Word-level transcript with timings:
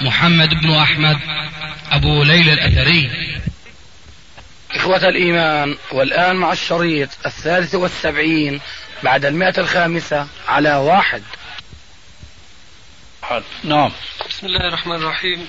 محمد 0.00 0.48
بن 0.48 0.70
أحمد 0.70 1.18
أبو 1.90 2.22
ليلى 2.22 2.52
الأثري. 2.52 3.10
إخوة 4.70 5.08
الإيمان 5.08 5.76
والآن 5.92 6.36
مع 6.36 6.52
الشريط 6.52 7.08
الثالث 7.26 7.74
والسبعين 7.74 8.60
بعد 9.02 9.24
المئة 9.24 9.60
الخامسة 9.60 10.28
على 10.48 10.74
واحد. 10.74 11.22
نعم. 13.64 13.92
بسم 14.28 14.46
الله 14.46 14.68
الرحمن 14.68 14.96
الرحيم. 14.96 15.46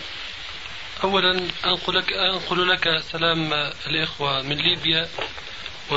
أولا 1.03 1.31
أنقل 1.65 1.97
لك, 1.97 2.13
أنقل 2.13 2.69
لك 2.69 2.83
سلام 3.11 3.53
الإخوة 3.87 4.41
من 4.41 4.55
ليبيا 4.57 5.07
و 5.91 5.95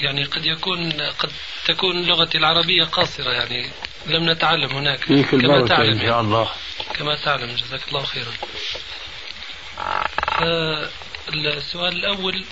يعني 0.00 0.24
قد 0.24 0.46
يكون 0.46 0.92
قد 0.92 1.30
تكون 1.66 2.06
لغتي 2.06 2.38
العربية 2.38 2.84
قاصرة 2.84 3.32
يعني 3.32 3.70
لم 4.06 4.30
نتعلم 4.30 4.70
هناك. 4.70 5.04
كما 5.30 5.66
تعلم. 5.66 6.00
إن 6.00 6.06
شاء 6.06 6.20
الله. 6.20 6.48
كما 6.94 7.16
تعلم. 7.24 7.56
جزاك 7.56 7.88
الله 7.88 8.02
خيرا. 8.02 8.32
السؤال 11.34 11.96
الأول 11.96 12.44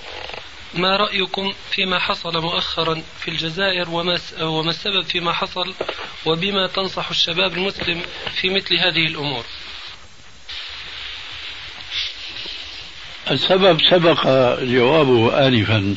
ما 0.73 0.97
رأيكم 0.97 1.53
فيما 1.71 1.99
حصل 1.99 2.41
مؤخرا 2.41 3.03
في 3.19 3.27
الجزائر 3.27 3.89
وما 3.89 4.19
وما 4.41 4.69
السبب 4.69 5.01
فيما 5.03 5.33
حصل 5.33 5.73
وبما 6.25 6.67
تنصح 6.67 7.09
الشباب 7.09 7.53
المسلم 7.53 8.01
في 8.41 8.49
مثل 8.49 8.75
هذه 8.75 9.05
الأمور؟ 9.07 9.45
السبب 13.31 13.81
سبق 13.89 14.27
جوابه 14.59 15.47
آنفا. 15.47 15.95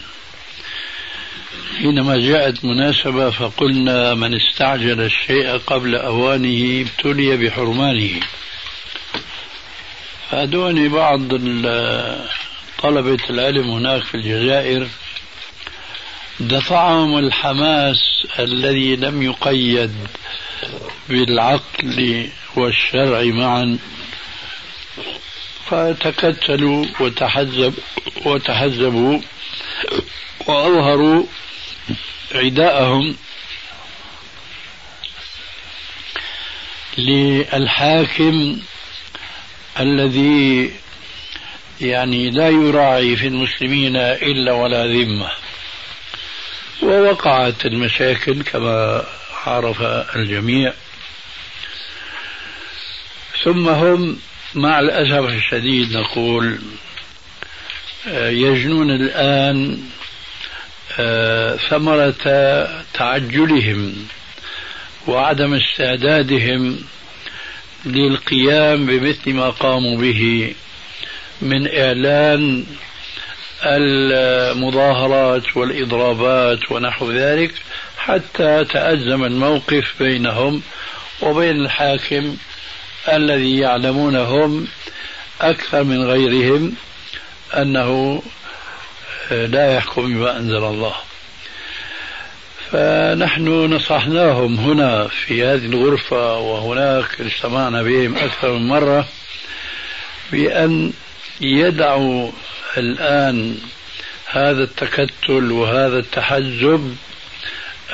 حينما 1.80 2.16
جاءت 2.16 2.64
مناسبة 2.64 3.30
فقلنا 3.30 4.14
من 4.14 4.34
استعجل 4.34 5.00
الشيء 5.00 5.56
قبل 5.56 5.94
أوانه 5.94 6.80
ابتلي 6.80 7.36
بحرمانه. 7.36 8.20
فأدوني 10.30 10.88
بعض 10.88 11.20
طلبة 12.82 13.18
العلم 13.30 13.70
هناك 13.70 14.02
في 14.02 14.14
الجزائر 14.14 14.88
دفعهم 16.40 17.18
الحماس 17.18 18.26
الذي 18.38 18.96
لم 18.96 19.22
يقيد 19.22 19.94
بالعقل 21.08 22.28
والشرع 22.56 23.22
معا. 23.22 23.78
فتكتلوا 25.66 26.86
وتحزب 27.00 27.74
وتحزبوا 28.26 29.20
وأظهروا 30.46 31.24
عداءهم 32.34 33.16
للحاكم 36.98 38.58
الذي 39.80 40.72
يعني 41.80 42.30
لا 42.30 42.48
يراعي 42.48 43.16
في 43.16 43.26
المسلمين 43.26 43.96
إلا 43.96 44.52
ولا 44.52 44.86
ذمة. 44.86 45.30
ووقعت 46.82 47.66
المشاكل 47.66 48.42
كما 48.42 49.04
عرف 49.46 49.82
الجميع. 50.16 50.72
ثم 53.44 53.68
هم 53.68 54.18
مع 54.54 54.80
الأسف 54.80 55.28
الشديد 55.28 55.96
نقول 55.96 56.58
يجنون 58.06 58.90
الآن 58.90 59.72
آه، 59.72 59.99
ثمرة 61.70 62.24
تعجلهم 62.94 63.94
وعدم 65.06 65.54
استعدادهم 65.54 66.78
للقيام 67.86 68.86
بمثل 68.86 69.32
ما 69.32 69.50
قاموا 69.50 69.96
به 69.96 70.54
من 71.42 71.78
إعلان 71.78 72.64
المظاهرات 73.64 75.56
والإضرابات 75.56 76.72
ونحو 76.72 77.12
ذلك 77.12 77.54
حتى 77.98 78.64
تأزم 78.64 79.24
الموقف 79.24 79.94
بينهم 79.98 80.62
وبين 81.22 81.60
الحاكم 81.64 82.36
الذي 83.08 83.58
يعلمونهم 83.58 84.66
أكثر 85.40 85.84
من 85.84 86.02
غيرهم 86.02 86.74
أنه 87.56 88.22
لا 89.32 89.74
يحكم 89.74 90.02
بما 90.02 90.36
أنزل 90.36 90.64
الله. 90.64 90.94
فنحن 92.70 93.48
نصحناهم 93.48 94.58
هنا 94.58 95.08
في 95.08 95.44
هذه 95.44 95.66
الغرفة 95.66 96.38
وهناك 96.38 97.20
اجتمعنا 97.20 97.82
بهم 97.82 98.16
أكثر 98.16 98.52
من 98.52 98.68
مرة 98.68 99.08
بأن 100.32 100.92
يدعوا 101.40 102.30
الآن 102.76 103.58
هذا 104.26 104.62
التكتل 104.62 105.52
وهذا 105.52 105.98
التحزب 105.98 106.96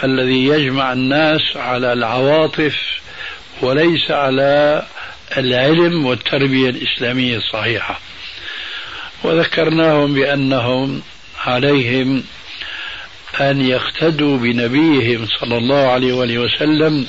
الذي 0.04 0.46
يجمع 0.46 0.92
الناس 0.92 1.56
على 1.56 1.92
العواطف 1.92 2.76
وليس 3.60 4.10
على 4.10 4.86
العلم 5.36 6.06
والتربية 6.06 6.70
الإسلامية 6.70 7.36
الصحيحة. 7.36 8.00
وذكرناهم 9.22 10.14
بأنهم 10.14 11.02
عليهم 11.46 12.24
أن 13.40 13.60
يقتدوا 13.60 14.38
بنبيهم 14.38 15.26
صلى 15.40 15.58
الله 15.58 15.90
عليه 15.90 16.12
وآله 16.12 16.38
وسلم 16.38 17.06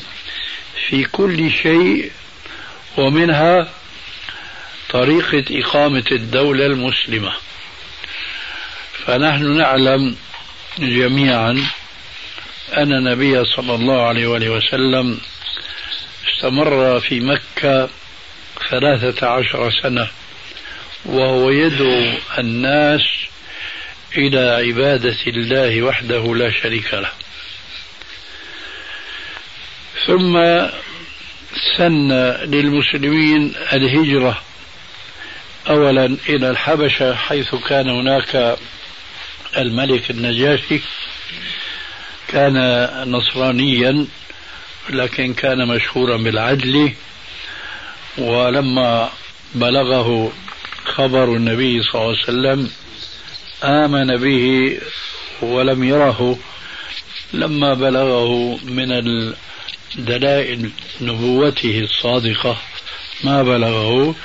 في 0.87 1.03
كل 1.03 1.51
شيء 1.51 2.11
ومنها 2.97 3.69
طريقة 4.89 5.43
إقامة 5.51 6.03
الدولة 6.11 6.65
المسلمة. 6.65 7.31
فنحن 9.05 9.57
نعلم 9.57 10.15
جميعا 10.79 11.67
أن 12.77 12.93
النبي 12.93 13.45
صلى 13.45 13.75
الله 13.75 14.01
عليه 14.01 14.27
وآله 14.27 14.49
وسلم 14.49 15.19
استمر 16.29 16.99
في 16.99 17.19
مكة 17.19 17.89
ثلاثة 18.69 19.27
عشر 19.27 19.71
سنة 19.83 20.07
وهو 21.05 21.49
يدعو 21.49 22.13
الناس 22.39 23.01
إلى 24.17 24.67
عبادة 24.67 25.17
الله 25.27 25.81
وحده 25.81 26.35
لا 26.35 26.51
شريك 26.51 26.93
له. 26.93 27.11
ثم 30.05 30.33
سن 31.77 32.11
للمسلمين 32.43 33.53
الهجرة. 33.73 34.41
أولا 35.69 36.17
إلى 36.29 36.49
الحبشة 36.49 37.15
حيث 37.15 37.55
كان 37.55 37.89
هناك 37.89 38.57
الملك 39.57 40.11
النجاشي. 40.11 40.79
كان 42.27 42.57
نصرانيا 43.11 44.07
لكن 44.89 45.33
كان 45.33 45.67
مشهورا 45.67 46.17
بالعدل. 46.17 46.91
ولما 48.17 49.09
بلغه 49.55 50.33
خبر 50.85 51.23
النبي 51.23 51.83
صلى 51.83 52.01
الله 52.01 52.17
عليه 52.17 52.23
وسلم 52.23 52.71
آمن 53.63 54.17
به 54.17 54.77
ولم 55.41 55.83
يره 55.83 56.39
لما 57.33 57.73
بلغه 57.73 58.59
من 58.63 59.33
دلائل 59.95 60.69
نبوته 61.01 61.79
الصادقة 61.79 62.57
ما 63.23 63.43
بلغه 63.43 64.15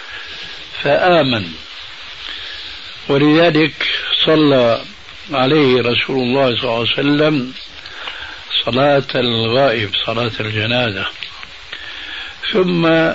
فآمن. 0.82 1.52
ولذلك 3.08 3.86
صلى 4.24 4.82
عليه 5.32 5.82
رسول 5.82 6.18
الله 6.18 6.56
صلى 6.56 6.64
الله 6.64 6.78
عليه 6.78 6.92
وسلم 6.92 7.52
صلاة 8.64 9.08
الغائب 9.14 9.90
صلاة 10.06 10.32
الجنازة. 10.40 11.06
ثم 12.52 13.10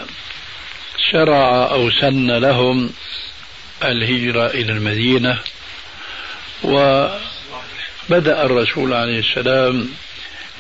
شرع 1.12 1.72
أو 1.72 1.90
سن 1.92 2.32
لهم 2.32 2.90
الهجرة 3.84 4.46
إلى 4.46 4.72
المدينة. 4.72 5.40
وبدأ 6.64 8.46
الرسول 8.46 8.94
عليه 8.94 9.20
السلام 9.20 9.90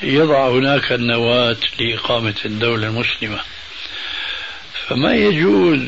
يضع 0.03 0.49
هناك 0.49 0.91
النواة 0.91 1.57
لإقامة 1.79 2.35
الدولة 2.45 2.87
المسلمة. 2.87 3.39
فما 4.87 5.15
يجوز 5.15 5.79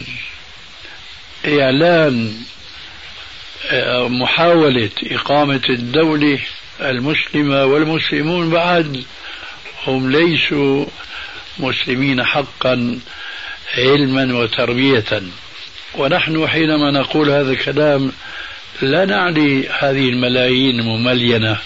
إعلان 1.48 2.34
آه، 3.72 4.08
محاولة 4.08 4.90
إقامة 5.04 5.62
الدولة 5.70 6.40
المسلمة 6.82 7.66
والمسلمون 7.66 8.50
بعد 8.50 9.04
هم 9.88 10.12
ليسوا 10.12 10.86
مسلمين 11.60 12.24
حقا 12.24 13.00
علما 13.78 14.38
وتربية. 14.40 15.22
ونحن 15.96 16.48
حينما 16.48 16.92
نقول 16.92 17.30
هذا 17.30 17.52
الكلام 17.52 18.12
لا 18.82 19.06
نعني 19.06 19.68
هذه 19.68 20.10
الملايين 20.10 20.80
المملينة 20.80 21.58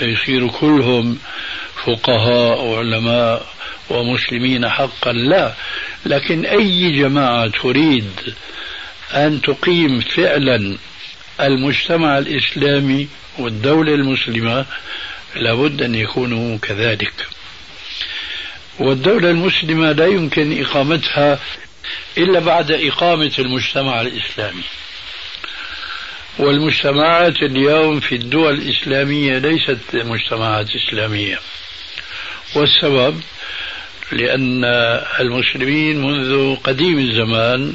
يصيروا 0.00 0.50
كلهم 0.50 1.18
فقهاء 1.84 2.64
وعلماء 2.64 3.46
ومسلمين 3.90 4.68
حقا 4.68 5.12
لا. 5.12 5.54
لكن 6.06 6.46
أي 6.46 6.92
جماعة 6.92 7.48
تريد 7.48 8.10
أن 9.14 9.40
تقيم 9.42 10.00
فعلا 10.00 10.76
المجتمع 11.40 12.18
الإسلامي 12.18 13.08
والدولة 13.38 13.94
المسلمة 13.94 14.66
لابد 15.36 15.82
أن 15.82 15.94
يكونوا 15.94 16.58
كذلك. 16.58 17.12
والدولة 18.78 19.30
المسلمة 19.30 19.92
لا 19.92 20.06
يمكن 20.06 20.60
إقامتها 20.60 21.38
إلا 22.18 22.40
بعد 22.40 22.72
إقامة 22.72 23.32
المجتمع 23.38 24.00
الإسلامي. 24.00 24.62
والمجتمعات 26.40 27.42
اليوم 27.42 28.00
في 28.00 28.14
الدول 28.14 28.54
الإسلامية 28.54 29.38
ليست 29.38 29.78
مجتمعات 29.94 30.66
إسلامية. 30.76 31.38
والسبب 32.54 33.20
لأن 34.12 34.64
المسلمين 35.20 36.02
منذ 36.02 36.56
قديم 36.56 36.98
الزمان 36.98 37.74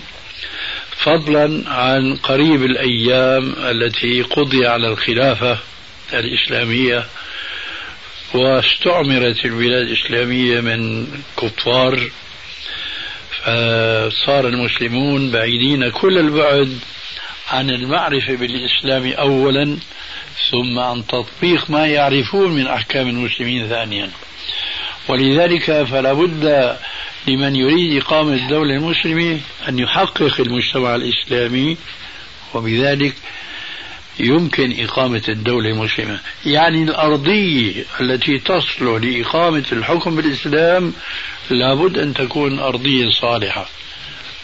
فضلا 0.98 1.64
عن 1.70 2.16
قريب 2.16 2.64
الأيام 2.64 3.56
التي 3.58 4.22
قضي 4.22 4.68
على 4.68 4.88
الخلافة 4.88 5.58
الإسلامية 6.14 7.06
واستعمرت 8.34 9.46
البلاد 9.46 9.88
الإسلامية 9.88 10.60
من 10.62 11.08
كفار 11.42 12.10
فصار 13.42 14.48
المسلمون 14.48 15.32
بعيدين 15.32 15.90
كل 15.90 16.18
البعد 16.18 16.80
عن 17.50 17.70
المعرفة 17.70 18.36
بالإسلام 18.36 19.12
أولا 19.12 19.78
ثم 20.52 20.80
عن 20.80 21.08
تطبيق 21.08 21.70
ما 21.70 21.88
يعرفون 21.88 22.52
من 22.52 22.68
أحكام 22.68 23.10
المسلمين 23.10 23.68
ثانيا. 23.68 24.10
ولذلك 25.08 25.84
فلا 25.84 26.14
بد 26.14 26.78
لمن 27.28 27.56
يريد 27.56 28.04
إقامة 28.04 28.34
الدولة 28.34 28.76
المسلمة 28.76 29.40
أن 29.70 29.80
يحقق 29.80 30.42
المجتمع 30.42 30.96
الإسلامي 30.96 31.78
وبذلك 32.54 33.16
يمكن 34.20 34.84
إقامة 34.84 35.24
الدولة 35.30 35.70
المسلمة. 35.70 36.20
يعني 36.46 36.84
الأرضية 36.84 37.86
التي 38.02 38.40
تصلح 38.40 39.04
لإقامة 39.04 39.66
الحكم 39.72 40.16
بالإسلام 40.16 40.94
لابد 41.50 41.98
أن 41.98 42.14
تكون 42.14 42.60
أرضية 42.60 43.10
صالحة. 43.10 43.70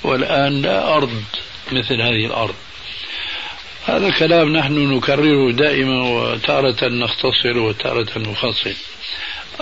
والآن 0.03 0.61
لا 0.61 0.95
أرض 0.97 1.23
مثل 1.71 2.01
هذه 2.01 2.25
الأرض. 2.25 2.55
هذا 3.85 4.09
كلام 4.09 4.57
نحن 4.57 4.73
نكرره 4.73 5.51
دائما 5.51 6.03
وتارة 6.03 6.87
نختصر 6.87 7.57
وتارة 7.57 8.07
نفصل. 8.17 8.73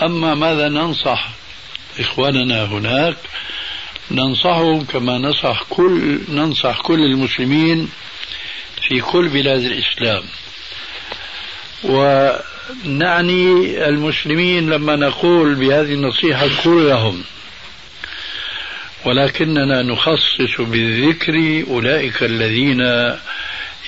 أما 0.01 0.35
ماذا 0.35 0.69
ننصح 0.69 1.29
إخواننا 1.99 2.65
هناك؟ 2.65 3.17
ننصحهم 4.11 4.85
كما 4.85 5.17
ننصح 5.17 5.63
كل 5.69 6.19
ننصح 6.29 6.81
كل 6.81 6.99
المسلمين 6.99 7.89
في 8.87 9.01
كل 9.01 9.29
بلاد 9.29 9.63
الإسلام. 9.63 10.23
ونعني 11.83 13.51
المسلمين 13.87 14.69
لما 14.69 14.95
نقول 14.95 15.55
بهذه 15.55 15.93
النصيحة 15.93 16.47
كلهم. 16.63 17.23
ولكننا 19.05 19.81
نخصص 19.81 20.61
بالذكر 20.61 21.63
أولئك 21.69 22.23
الذين 22.23 22.81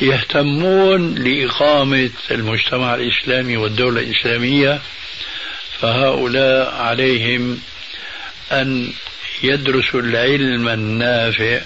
يهتمون 0.01 1.15
لإقامة 1.15 2.09
المجتمع 2.31 2.95
الإسلامي 2.95 3.57
والدولة 3.57 4.01
الإسلامية 4.01 4.81
فهؤلاء 5.79 6.75
عليهم 6.75 7.59
أن 8.51 8.93
يدرسوا 9.43 10.01
العلم 10.01 10.67
النافع 10.67 11.61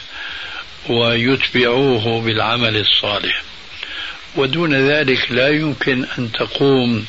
ويتبعوه 0.90 2.22
بالعمل 2.22 2.78
الصالح. 2.78 3.42
ودون 4.36 4.74
ذلك 4.90 5.32
لا 5.32 5.50
يمكن 5.50 6.06
أن 6.20 6.32
تقوم 6.32 7.06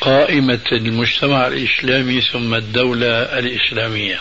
قائمة 0.00 0.60
المجتمع 0.72 1.46
الإسلامي 1.46 2.20
ثم 2.20 2.54
الدولة 2.54 3.08
الإسلامية. 3.08 4.20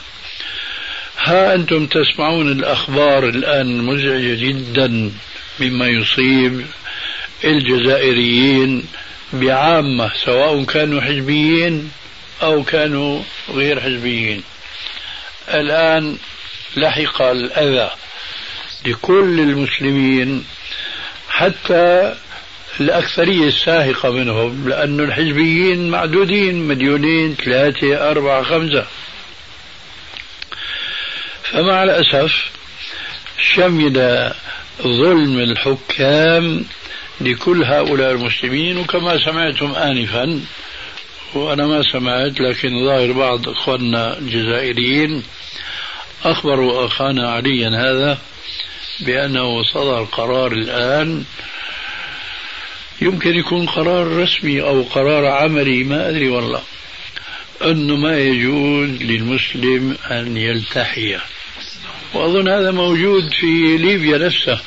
ها 1.19 1.55
أنتم 1.55 1.87
تسمعون 1.87 2.51
الأخبار 2.51 3.29
الآن 3.29 3.77
مزعجة 3.77 4.35
جدا. 4.35 5.11
مما 5.61 5.87
يصيب 5.87 6.65
الجزائريين 7.43 8.85
بعامة 9.33 10.11
سواء 10.25 10.63
كانوا 10.63 11.01
حزبيين 11.01 11.91
أو 12.41 12.63
كانوا 12.63 13.21
غير 13.49 13.81
حزبيين. 13.81 14.43
الآن 15.49 16.17
لحق 16.77 17.21
الأذى 17.21 17.89
لكل 18.85 19.39
المسلمين 19.39 20.45
حتى 21.29 22.15
الأكثرية 22.79 23.47
الساهقة 23.47 24.11
منهم 24.11 24.69
لأن 24.69 24.99
الحزبيين 24.99 25.89
معدودين 25.89 26.67
مليونين 26.67 27.35
ثلاثة 27.35 28.11
أربعة 28.11 28.43
خمسة. 28.43 28.85
فمع 31.43 31.83
الأسف 31.83 32.49
شمل 33.55 34.31
ظلم 34.81 35.39
الحكام 35.39 36.65
لكل 37.21 37.63
هؤلاء 37.63 38.11
المسلمين 38.11 38.77
وكما 38.77 39.25
سمعتم 39.25 39.71
آنفا 39.71 40.41
وأنا 41.33 41.67
ما 41.67 41.81
سمعت 41.91 42.41
لكن 42.41 42.85
ظاهر 42.85 43.11
بعض 43.11 43.49
أخواننا 43.49 44.17
الجزائريين 44.17 45.23
أخبروا 46.23 46.85
أخانا 46.85 47.31
عليا 47.31 47.69
هذا 47.69 48.17
بأنه 48.99 49.63
صدر 49.63 50.03
قرار 50.03 50.51
الآن 50.51 51.23
يمكن 53.01 53.35
يكون 53.35 53.65
قرار 53.65 54.07
رسمي 54.07 54.61
أو 54.61 54.81
قرار 54.81 55.25
عملي 55.25 55.83
ما 55.83 56.09
أدري 56.09 56.29
والله 56.29 56.61
أنه 57.63 57.95
ما 57.95 58.19
يجوز 58.19 58.89
للمسلم 58.89 59.97
أن 60.11 60.37
يلتحي. 60.37 61.17
وأظن 62.13 62.49
هذا 62.49 62.71
موجود 62.71 63.33
في 63.33 63.77
ليبيا 63.77 64.17
نفسها 64.17 64.61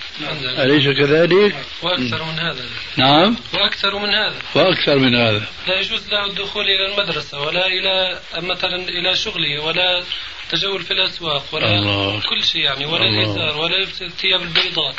أليس 0.58 0.88
كذلك؟ 0.98 1.56
وأكثر 1.82 2.24
من 2.24 2.38
هذا. 2.38 2.64
نعم. 2.96 3.36
وأكثر 3.54 3.98
من 3.98 4.08
هذا. 4.08 4.36
وأكثر 4.54 4.98
من 4.98 5.14
هذا. 5.14 5.42
لا 5.68 5.80
يجوز 5.80 6.08
له 6.08 6.26
الدخول 6.26 6.64
إلى 6.64 6.94
المدرسة 6.94 7.40
ولا 7.40 7.66
إلى 7.66 8.20
مثلا 8.36 8.76
إلى 8.76 9.16
شغله 9.16 9.62
ولا 9.62 10.02
تجول 10.50 10.82
في 10.82 10.90
الأسواق 10.90 11.44
ولا 11.52 11.78
الله. 11.78 12.20
كل 12.20 12.44
شيء 12.44 12.60
يعني 12.60 12.86
ولا 12.86 13.04
الإزار 13.04 13.56
ولا 13.56 13.82
الثياب 13.82 14.42
البيضاء. 14.42 14.94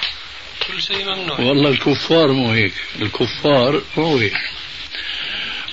كل 0.68 0.82
شيء 0.82 1.06
ممنوع. 1.06 1.40
والله 1.40 1.70
الكفار 1.70 2.32
مو 2.32 2.52
هيك. 2.52 2.74
الكفار 3.02 3.82
مو 3.98 4.18
هيك. 4.18 4.38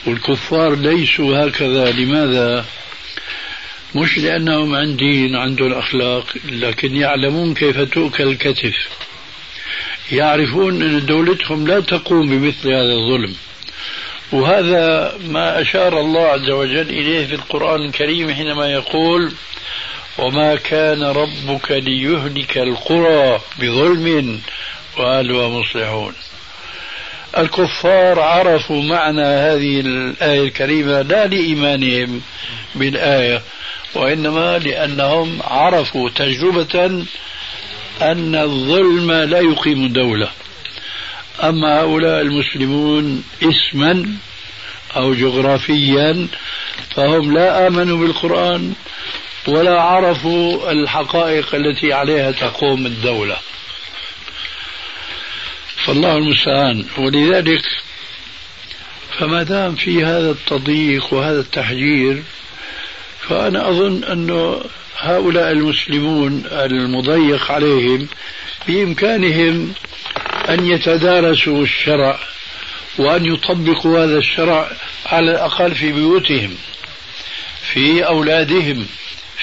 والكفار 0.06 0.74
ليسوا 0.74 1.48
هكذا. 1.48 1.92
لماذا؟ 1.92 2.64
مش 3.94 4.18
لأنهم 4.18 4.74
عن 4.74 4.96
دين 4.96 5.36
عندهم 5.36 5.72
أخلاق 5.72 6.26
لكن 6.44 6.96
يعلمون 6.96 7.54
كيف 7.54 7.80
تؤكل 7.80 8.28
الكتف. 8.28 8.74
يعرفون 10.12 10.82
أن 10.82 11.06
دولتهم 11.06 11.66
لا 11.66 11.80
تقوم 11.80 12.28
بمثل 12.30 12.68
هذا 12.68 12.92
الظلم. 12.92 13.34
وهذا 14.32 15.14
ما 15.28 15.60
أشار 15.62 16.00
الله 16.00 16.26
عز 16.26 16.50
وجل 16.50 16.90
إليه 16.90 17.26
في 17.26 17.34
القرآن 17.34 17.82
الكريم 17.82 18.34
حينما 18.34 18.72
يقول 18.72 19.32
وما 20.18 20.54
كان 20.56 21.02
ربك 21.02 21.70
ليهلك 21.70 22.58
القرى 22.58 23.40
بظلم 23.60 24.40
وأهلها 24.98 25.48
مصلحون. 25.48 26.12
الكفار 27.38 28.20
عرفوا 28.20 28.82
معنى 28.82 29.22
هذه 29.22 29.80
الآية 29.80 30.40
الكريمة 30.40 31.02
لا 31.02 31.26
لإيمانهم 31.26 32.20
بالآية 32.74 33.42
وإنما 33.94 34.58
لأنهم 34.58 35.38
عرفوا 35.44 36.10
تجربة 36.10 37.04
أن 38.02 38.34
الظلم 38.34 39.12
لا 39.12 39.38
يقيم 39.40 39.88
دولة 39.88 40.30
أما 41.42 41.80
هؤلاء 41.80 42.20
المسلمون 42.20 43.24
اسما 43.42 44.16
أو 44.96 45.14
جغرافيا 45.14 46.28
فهم 46.96 47.34
لا 47.34 47.66
آمنوا 47.66 47.98
بالقرآن 47.98 48.72
ولا 49.46 49.82
عرفوا 49.82 50.72
الحقائق 50.72 51.54
التي 51.54 51.92
عليها 51.92 52.30
تقوم 52.30 52.86
الدولة. 52.86 53.36
فالله 55.86 56.16
المستعان. 56.16 56.84
ولذلك 56.98 57.62
فما 59.18 59.42
دام 59.42 59.74
في 59.74 60.04
هذا 60.04 60.30
التضييق 60.30 61.14
وهذا 61.14 61.40
التحجير 61.40 62.22
فأنا 63.28 63.68
أظن 63.68 64.04
أنه 64.04 64.60
هؤلاء 64.98 65.52
المسلمون 65.52 66.42
المضيق 66.52 67.52
عليهم 67.52 68.08
بإمكانهم 68.68 69.72
أن 70.48 70.66
يتدارسوا 70.66 71.62
الشرع 71.62 72.18
وأن 72.98 73.26
يطبقوا 73.26 74.04
هذا 74.04 74.18
الشرع 74.18 74.70
على 75.06 75.30
الأقل 75.30 75.74
في 75.74 75.92
بيوتهم 75.92 76.54
في 77.72 78.06
أولادهم 78.06 78.86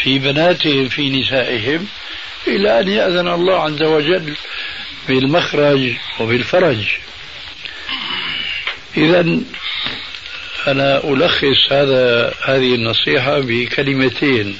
في 0.03 0.19
بناتهم 0.19 0.89
في 0.89 1.09
نسائهم 1.09 1.87
إلى 2.47 2.79
أن 2.79 2.87
يأذن 2.87 3.27
الله 3.27 3.55
عز 3.55 3.83
وجل 3.83 4.35
بالمخرج 5.07 5.93
وبالفرج. 6.19 6.77
إذا 8.97 9.39
أنا 10.67 11.03
ألخص 11.03 11.71
هذا 11.71 12.33
هذه 12.45 12.75
النصيحة 12.75 13.39
بكلمتين. 13.39 14.57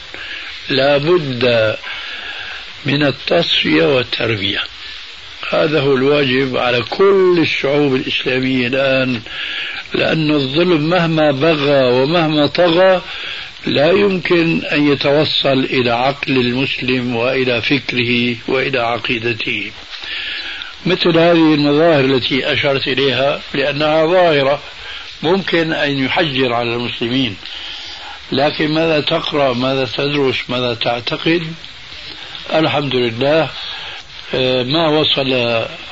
لا 0.70 0.98
بد 0.98 1.76
من 2.86 3.04
التصفية 3.04 3.96
والتربية. 3.96 4.60
هذا 5.50 5.80
هو 5.80 5.96
الواجب 5.96 6.58
على 6.58 6.82
كل 6.82 7.38
الشعوب 7.40 7.96
الإسلامية 7.96 8.68
الآن 8.68 9.22
لأن 9.94 10.32
الظلم 10.32 10.90
مهما 10.90 11.32
بغى 11.32 11.84
ومهما 11.94 12.48
طغى 12.48 13.02
لا 13.66 13.92
يمكن 13.92 14.66
أن 14.66 14.92
يتوصل 14.92 15.60
إلى 15.60 15.92
عقل 15.92 16.38
المسلم 16.38 17.16
وإلى 17.16 17.62
فكره 17.62 18.36
وإلى 18.48 18.80
عقيدته. 18.80 19.72
مثل 20.86 21.18
هذه 21.18 21.54
المظاهر 21.54 22.06
التي 22.06 22.54
أشرت 22.54 22.88
إليها 22.88 23.42
لأنها 23.54 24.06
ظاهرة 24.06 24.62
ممكن 25.24 25.74
أن 25.74 25.98
يحجر 26.06 26.54
على 26.54 26.74
المسلمين. 26.74 27.38
لكن 28.32 28.72
ماذا 28.72 29.00
تقرأ؟ 29.00 29.54
ماذا 29.54 29.86
تدرس؟ 29.86 30.50
ماذا 30.50 30.74
تعتقد؟ 30.74 31.54
الحمد 32.54 32.96
لله 32.96 33.50
آه، 34.34 34.64
ما 34.64 34.88
وصل 34.88 35.34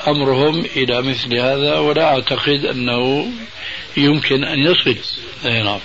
أمرهم 0.08 0.64
إلى 0.76 1.02
مثل 1.02 1.34
هذا 1.34 1.78
ولا 1.78 2.04
أعتقد 2.04 2.64
أنه 2.64 3.32
يمكن 3.96 4.44
أن 4.44 4.58
يصل. 4.58 4.96
نعم. 5.44 5.80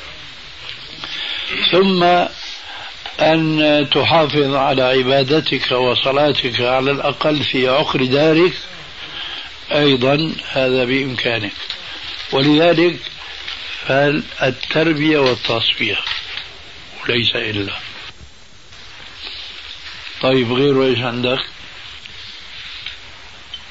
ثم 1.71 2.03
أن 3.19 3.87
تحافظ 3.91 4.55
على 4.55 4.81
عبادتك 4.81 5.71
وصلاتك 5.71 6.61
على 6.61 6.91
الأقل 6.91 7.43
في 7.43 7.67
عقر 7.67 8.05
دارك 8.05 8.53
أيضا 9.71 10.33
هذا 10.51 10.85
بإمكانك. 10.85 11.51
ولذلك 12.31 12.95
فالتربية 13.87 15.19
والتصفية 15.19 15.97
وليس 17.03 17.35
إلا. 17.35 17.73
طيب 20.21 20.53
غيره 20.53 20.85
إيش 20.85 20.99
عندك؟ 20.99 21.39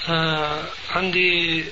آه 0.08 0.64
عندي 0.90 1.64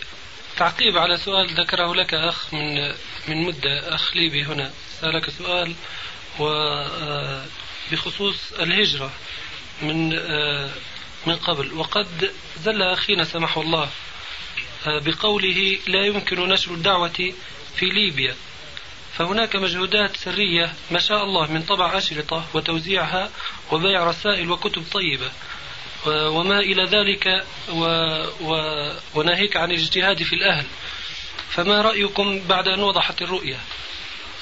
تعقيب 0.56 0.98
على 0.98 1.16
سؤال 1.16 1.60
ذكره 1.60 1.94
لك 1.94 2.14
أخ 2.14 2.54
من 2.54 2.88
من 3.28 3.42
مدة 3.42 3.94
أخ 3.94 4.16
ليبي 4.16 4.44
هنا. 4.44 4.72
سألك 5.00 5.30
سؤال 5.30 5.74
وبخصوص 6.38 8.52
آه، 8.52 8.62
الهجرة 8.62 9.12
من 9.82 10.18
آه، 10.18 10.70
من 11.26 11.36
قبل. 11.36 11.72
وقد 11.72 12.32
زل 12.56 12.82
أخينا 12.82 13.24
سمحه 13.24 13.60
الله 13.60 13.90
آه، 14.86 14.98
بقوله 14.98 15.78
لا 15.86 16.06
يمكن 16.06 16.48
نشر 16.48 16.74
الدعوة 16.74 17.32
في 17.78 17.86
ليبيا. 17.86 18.34
فهناك 19.18 19.56
مجهودات 19.56 20.16
سرية 20.16 20.72
ما 20.90 20.98
شاء 20.98 21.24
الله 21.24 21.52
من 21.52 21.62
طبع 21.62 21.98
أشرطة 21.98 22.46
وتوزيعها 22.54 23.30
وبيع 23.72 24.04
رسائل 24.04 24.50
وكتب 24.50 24.84
طيبة. 24.92 25.30
وما 26.06 26.58
إلى 26.58 26.84
ذلك 26.84 27.44
و 27.68 27.84
و 28.40 28.52
وناهيك 29.14 29.56
عن 29.56 29.70
الاجتهاد 29.70 30.22
في 30.22 30.32
الأهل. 30.32 30.64
فما 31.50 31.82
رأيكم 31.82 32.40
بعد 32.48 32.68
أن 32.68 32.80
وضحت 32.80 33.22
الرؤية 33.22 33.56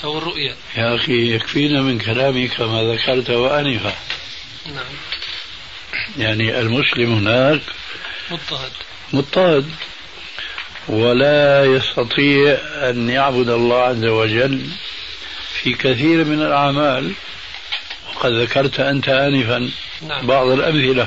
أو 0.04 0.18
الرؤية؟ 0.18 0.56
يا 0.76 0.94
أخي 0.94 1.34
يكفينا 1.34 1.82
من 1.82 1.98
كلامك 1.98 2.60
ما 2.60 2.82
ذكرت 2.82 3.30
وأنفا 3.30 3.94
نعم. 4.66 4.94
يعني 6.18 6.60
المسلم 6.60 7.12
هناك 7.12 7.60
مضطهد. 8.30 8.72
مضطهد. 9.12 9.70
ولا 10.88 11.64
يستطيع 11.64 12.58
أن 12.90 13.08
يعبد 13.08 13.48
الله 13.48 13.82
عز 13.82 14.04
وجل 14.04 14.60
في 15.62 15.72
كثير 15.72 16.24
من 16.24 16.42
الأعمال. 16.42 17.12
وقد 18.08 18.32
ذكرت 18.32 18.80
أنت 18.80 19.08
آنفا 19.08 19.70
نعم. 20.08 20.26
بعض 20.26 20.46
الأمثلة. 20.46 21.06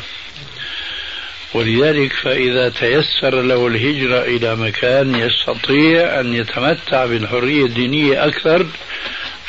ولذلك 1.53 2.13
فإذا 2.13 2.69
تيسر 2.69 3.41
له 3.41 3.67
الهجرة 3.67 4.21
إلى 4.21 4.55
مكان 4.55 5.15
يستطيع 5.15 6.19
أن 6.19 6.33
يتمتع 6.33 7.05
بالحرية 7.05 7.65
الدينية 7.65 8.25
أكثر 8.25 8.65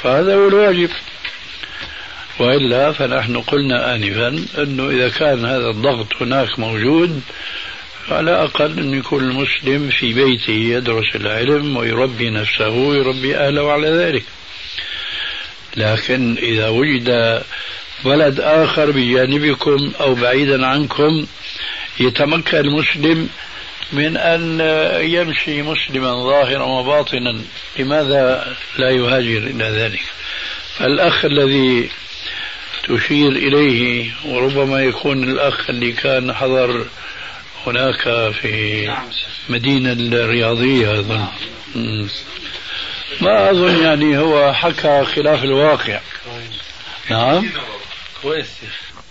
فهذا 0.03 0.35
هو 0.35 0.49
الواجب. 0.49 0.91
وإلا 2.41 2.93
فنحن 2.93 3.41
قلنا 3.41 3.95
آنفا 3.95 4.45
أنه 4.63 4.91
إذا 4.91 5.09
كان 5.09 5.45
هذا 5.45 5.69
الضغط 5.69 6.07
هناك 6.21 6.59
موجود 6.59 7.23
على 8.13 8.45
أقل 8.45 8.79
أن 8.79 8.95
يكون 8.95 9.25
المسلم 9.25 9.91
في 9.91 10.13
بيته 10.13 10.53
يدرس 10.53 11.17
العلم 11.17 11.77
ويربي 11.77 12.31
نفسه 12.31 12.69
ويربي 12.69 13.37
أهله 13.37 13.73
على 13.73 13.89
ذلك. 13.89 14.25
لكن 15.77 16.37
إذا 16.43 16.69
وجد 16.69 17.43
بلد 18.05 18.41
آخر 18.41 18.91
بجانبكم 18.91 19.93
أو 20.01 20.15
بعيدا 20.15 20.67
عنكم 20.67 21.27
يتمكن 22.01 22.57
المسلم 22.57 23.29
من 23.93 24.17
أن 24.17 24.61
يمشي 25.01 25.63
مسلما 25.63 26.15
ظاهرا 26.15 26.65
وباطنا. 26.65 27.41
لماذا 27.79 28.57
لا 28.79 28.91
يهاجر 28.91 29.39
إلى 29.39 29.65
ذلك؟ 29.65 30.03
فالأخ 30.79 31.25
الذي 31.25 31.91
تشير 32.89 33.29
إليه 33.29 34.11
وربما 34.25 34.83
يكون 34.83 35.25
الأخ 35.25 35.71
اللي 35.71 35.93
كان 35.93 36.33
حضر 36.33 36.87
هناك 37.67 38.33
في 38.33 38.89
مدينة 39.49 39.93
الرياضية 39.93 41.01
أظن 41.01 41.27
نعم. 41.75 42.09
ما 43.21 43.51
أظن 43.51 43.83
يعني 43.83 44.19
هو 44.19 44.53
حكى 44.53 45.05
خلاف 45.05 45.45
الواقع. 45.45 46.01
نعم. 47.11 47.51
كويس. 48.23 48.49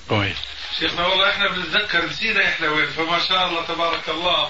كويس. 0.09 0.37
شيخنا 0.79 1.07
والله 1.07 1.29
إحنا 1.29 1.47
بنتذكر 1.47 2.05
نسينا 2.05 2.47
إحنا 2.47 2.69
وين 2.69 2.85
فما 2.85 3.19
شاء 3.19 3.47
الله 3.47 3.65
تبارك 3.65 4.09
الله. 4.09 4.49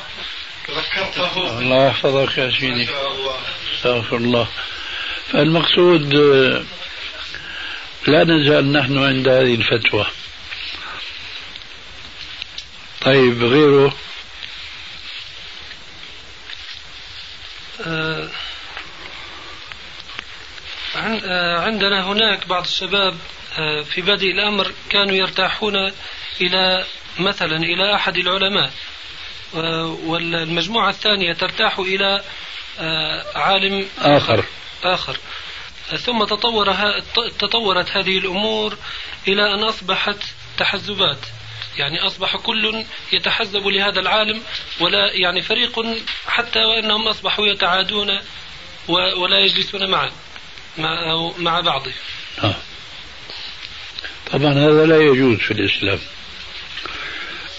تذكرته. 0.68 1.60
الله 1.60 1.88
يحفظك 1.88 2.38
يا 2.38 2.52
سيدي. 2.52 2.86
ما 2.86 2.86
شاء 2.86 3.12
الله. 3.12 3.36
استغفر 3.78 4.18
الله. 4.18 4.48
فالمقصود 5.32 6.14
لا 8.08 8.24
نزال 8.24 8.72
نحن 8.72 8.98
عند 8.98 9.28
هذه 9.28 9.56
الفتوى. 9.56 10.06
طيب 13.02 13.44
غيره؟ 13.44 13.94
آه، 17.88 18.30
آه، 20.96 21.60
عندنا 21.60 22.04
هناك 22.04 22.48
بعض 22.48 22.64
الشباب 22.64 23.18
آه، 23.58 23.82
في 23.82 24.02
بدء 24.02 24.32
الأمر 24.32 24.72
كانوا 24.90 25.16
يرتاحون 25.16 25.92
إلى 26.42 26.86
مثلا 27.20 27.58
إلى 27.58 27.96
أحد 27.96 28.18
العلماء 28.18 28.72
والمجموعة 30.04 30.90
الثانية 30.90 31.34
ترتاح 31.34 31.80
إلى 31.80 32.24
عالم 33.36 33.88
آخر. 34.00 34.46
آخر. 34.84 35.18
ثم 35.98 36.24
تطور 36.24 36.74
تطورت 37.40 37.92
هذه 37.92 38.18
الأمور 38.18 38.78
إلى 39.28 39.54
أن 39.54 39.64
أصبحت 39.64 40.18
تحزبات. 40.58 41.18
يعني 41.78 42.00
أصبح 42.00 42.36
كل 42.36 42.84
يتحزب 43.14 43.68
لهذا 43.68 44.00
العالم 44.00 44.42
ولا 44.80 45.14
يعني 45.14 45.42
فريق 45.42 45.86
حتى 46.28 46.60
وأنهم 46.60 47.08
أصبحوا 47.08 47.48
يتعادون 47.48 48.20
ولا 49.18 49.40
يجلسون 49.40 49.90
معا 49.90 50.12
مع, 50.78 51.32
مع 51.38 51.60
بعضهم 51.60 51.94
آه. 52.44 52.56
طبعا 54.32 54.54
هذا 54.54 54.86
لا 54.86 54.98
يجوز 54.98 55.38
في 55.38 55.52
الإسلام. 55.52 56.00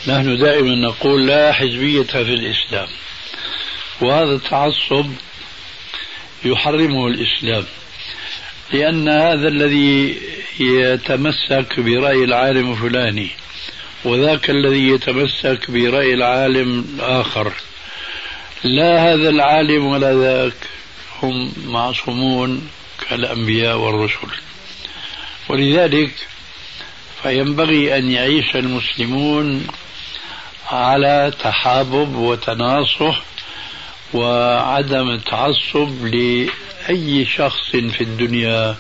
نحن 0.07 0.39
دائما 0.39 0.75
نقول 0.75 1.27
لا 1.27 1.53
حزبية 1.53 2.03
في 2.03 2.35
الإسلام. 2.35 2.89
وهذا 4.01 4.33
التعصب 4.33 5.13
يحرمه 6.45 7.07
الإسلام 7.07 7.65
لأن 8.73 9.09
هذا 9.09 9.49
الذي 9.49 10.21
يتمسك 10.61 11.81
برأي 11.81 12.25
العالم 12.25 12.73
الفلاني 12.73 13.31
وذاك 14.05 14.51
الذي 14.51 14.89
يتمسك 14.89 15.71
برأي 15.71 16.15
العالم 16.15 16.85
الآخر. 16.95 17.53
لا 18.65 19.13
هذا 19.13 19.29
العالم 19.29 19.87
ولا 19.87 20.15
ذاك 20.15 20.57
هم 21.23 21.53
معصومون 21.67 22.69
كالأنبياء 23.09 23.77
والرسل. 23.77 24.29
ولذلك 25.49 26.15
فينبغي 27.23 27.99
أن 27.99 28.11
يعيش 28.11 28.57
المسلمون 28.57 29.67
على 30.71 31.33
تحابب 31.43 32.17
وتناصح 32.17 33.23
وعدم 34.15 35.11
التعصب 35.11 36.07
لأي 36.07 37.27
شخص 37.27 37.71
في 37.71 38.01
الدنيا 38.01 38.77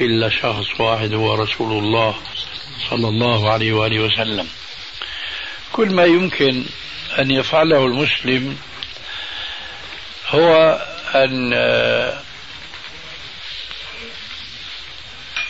إلا 0.00 0.28
شخص 0.28 0.80
واحد 0.80 1.14
هو 1.14 1.34
رسول 1.34 1.84
الله. 1.84 2.14
صلى 2.90 3.08
الله 3.08 3.50
عليه 3.52 3.72
وآله 3.72 4.00
وسلم. 4.00 4.48
كل 5.72 5.90
ما 5.90 6.04
يمكن 6.04 6.64
أن 7.18 7.30
يفعله 7.30 7.86
المسلم 7.86 8.58
هو 10.28 10.78
أن 11.14 11.52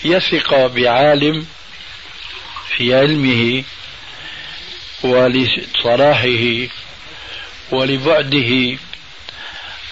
يثق 0.05 0.67
بعالم 0.67 1.47
في 2.77 2.95
علمه 2.95 3.65
ولصلاحه 5.03 6.69
ولبعده 7.71 8.79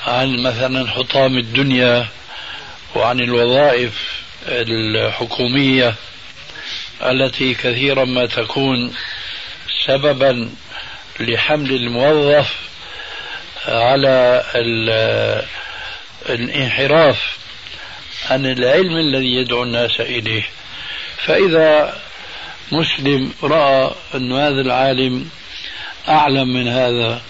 عن 0.06 0.42
مثلا 0.42 0.90
حطام 0.90 1.38
الدنيا 1.38 2.08
وعن 2.94 3.20
الوظائف 3.20 4.22
الحكومية 4.48 5.94
التي 7.02 7.54
كثيرا 7.54 8.04
ما 8.04 8.26
تكون 8.26 8.94
سببا 9.86 10.50
لحمل 11.20 11.72
الموظف 11.72 12.54
على 13.68 14.44
الانحراف 16.28 17.38
عن 18.30 18.46
العلم 18.46 18.96
الذي 18.96 19.34
يدعو 19.34 19.62
الناس 19.62 20.00
إليه. 20.00 20.42
فإذا 21.16 21.98
مسلم 22.72 23.32
رأى 23.42 23.90
أن 24.14 24.32
هذا 24.32 24.60
العالم 24.60 25.30
أعلم 26.08 26.48
من 26.48 26.68
هذا 26.68 27.22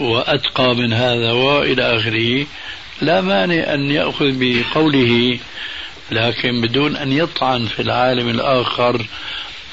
وأتقى 0.00 0.74
من 0.74 0.92
هذا 0.92 1.32
وإلى 1.32 1.96
آخره 1.96 2.46
لا 3.00 3.20
مانع 3.20 3.74
أن 3.74 3.90
يأخذ 3.90 4.32
بقوله 4.32 5.38
لكن 6.12 6.60
بدون 6.60 6.96
أن 6.96 7.12
يطعن 7.12 7.66
في 7.66 7.82
العالم 7.82 8.28
الآخر 8.28 9.06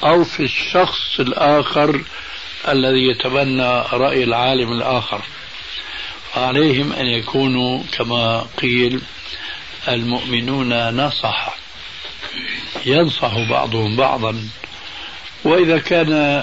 أو 0.04 0.24
في 0.24 0.42
الشخص 0.42 1.20
الآخر 1.20 2.04
الذي 2.68 3.08
يتبنى 3.10 3.82
رأي 3.92 4.24
العالم 4.24 4.72
الآخر. 4.72 5.20
عليهم 6.36 6.92
أن 6.92 7.06
يكونوا 7.06 7.82
كما 7.92 8.46
قيل 8.62 9.00
المؤمنون 9.88 10.96
نصح 10.96 11.54
ينصح 12.86 13.38
بعضهم 13.50 13.96
بعضا. 13.96 14.48
وإذا 15.44 15.78
كان 15.78 16.42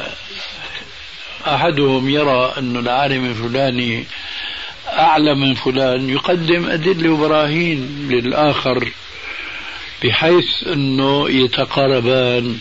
أحدهم 1.48 2.10
يرى 2.10 2.54
أن 2.58 2.78
العالم 2.78 3.26
الفلاني 3.26 4.06
أعلى 4.88 5.36
من 5.36 5.54
فلان 5.54 6.10
يقدم 6.10 6.70
أدلة 6.70 7.10
وبراهين 7.10 8.08
للآخر. 8.12 8.92
بحيث 10.04 10.68
أنه 10.68 11.30
يتقاربان 11.30 12.60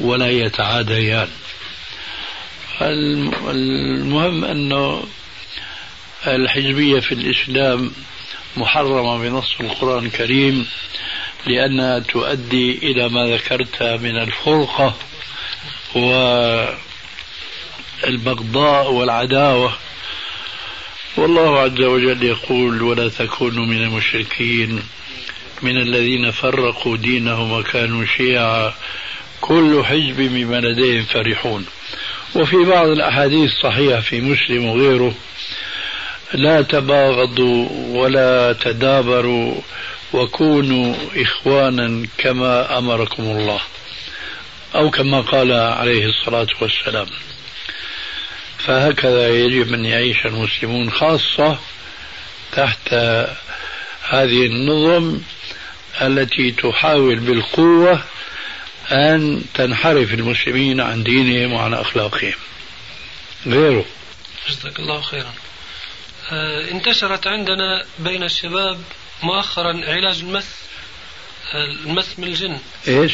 ولا 0.00 0.30
يتعاديان. 0.30 1.28
المهم 2.82 4.44
أنه 4.44 5.04
الحزبية 6.26 7.00
في 7.00 7.12
الإسلام 7.12 7.90
محرمة 8.56 9.18
بنص 9.18 9.54
القرآن 9.60 10.06
الكريم 10.06 10.66
لأنها 11.46 11.98
تؤدي 11.98 12.78
إلى 12.78 13.08
ما 13.08 13.26
ذكرت 13.26 13.82
من 13.82 14.16
الفرقة 14.16 14.96
والبغضاء 18.04 18.92
والعداوة. 18.92 19.72
والله 21.16 21.58
عز 21.60 21.80
وجل 21.80 22.22
يقول 22.22 22.82
ولا 22.82 23.08
تكونوا 23.08 23.66
من 23.66 23.82
المشركين 23.82 24.82
من 25.62 25.76
الذين 25.76 26.30
فرقوا 26.30 26.96
دينهم 26.96 27.52
وكانوا 27.52 28.04
شيعا 28.16 28.72
كل 29.40 29.84
حزب 29.84 30.16
بما 30.16 30.60
لديهم 30.60 31.04
فرحون. 31.04 31.66
وفي 32.34 32.56
بعض 32.56 32.86
الأحاديث 32.86 33.50
الصحيحة 33.50 34.00
في 34.00 34.20
مسلم 34.20 34.64
وغيره 34.64 35.14
لا 36.34 36.62
تباغضوا 36.62 37.68
ولا 37.88 38.52
تدابروا 38.52 39.54
وكونوا 40.12 40.94
إخوانا 41.16 42.06
كما 42.18 42.78
أمركم 42.78 43.22
الله 43.22 43.60
أو 44.74 44.90
كما 44.90 45.20
قال 45.20 45.52
عليه 45.52 46.06
الصلاة 46.06 46.48
والسلام. 46.60 47.06
فهكذا 48.58 49.28
يجب 49.28 49.74
أن 49.74 49.84
يعيش 49.84 50.26
المسلمون 50.26 50.90
خاصة 50.90 51.58
تحت 52.52 52.94
هذه 54.08 54.46
النظم 54.46 55.18
التي 56.02 56.50
تحاول 56.50 57.16
بالقوة 57.16 58.04
أن 58.90 59.44
تنحرف 59.54 60.14
المسلمين 60.14 60.80
عن 60.80 61.02
دينهم 61.02 61.52
وعن 61.52 61.74
أخلاقهم. 61.74 62.34
غيره. 63.46 63.84
جزاك 64.48 64.78
الله 64.78 65.00
خيرا. 65.00 65.34
آه 66.30 66.70
انتشرت 66.70 67.26
عندنا 67.26 67.84
بين 67.98 68.22
الشباب 68.22 68.80
مؤخرا 69.22 69.72
علاج 69.84 70.20
المس 70.20 70.54
المس 71.54 72.18
من 72.18 72.28
الجن. 72.28 72.58
إيش؟ 72.88 73.12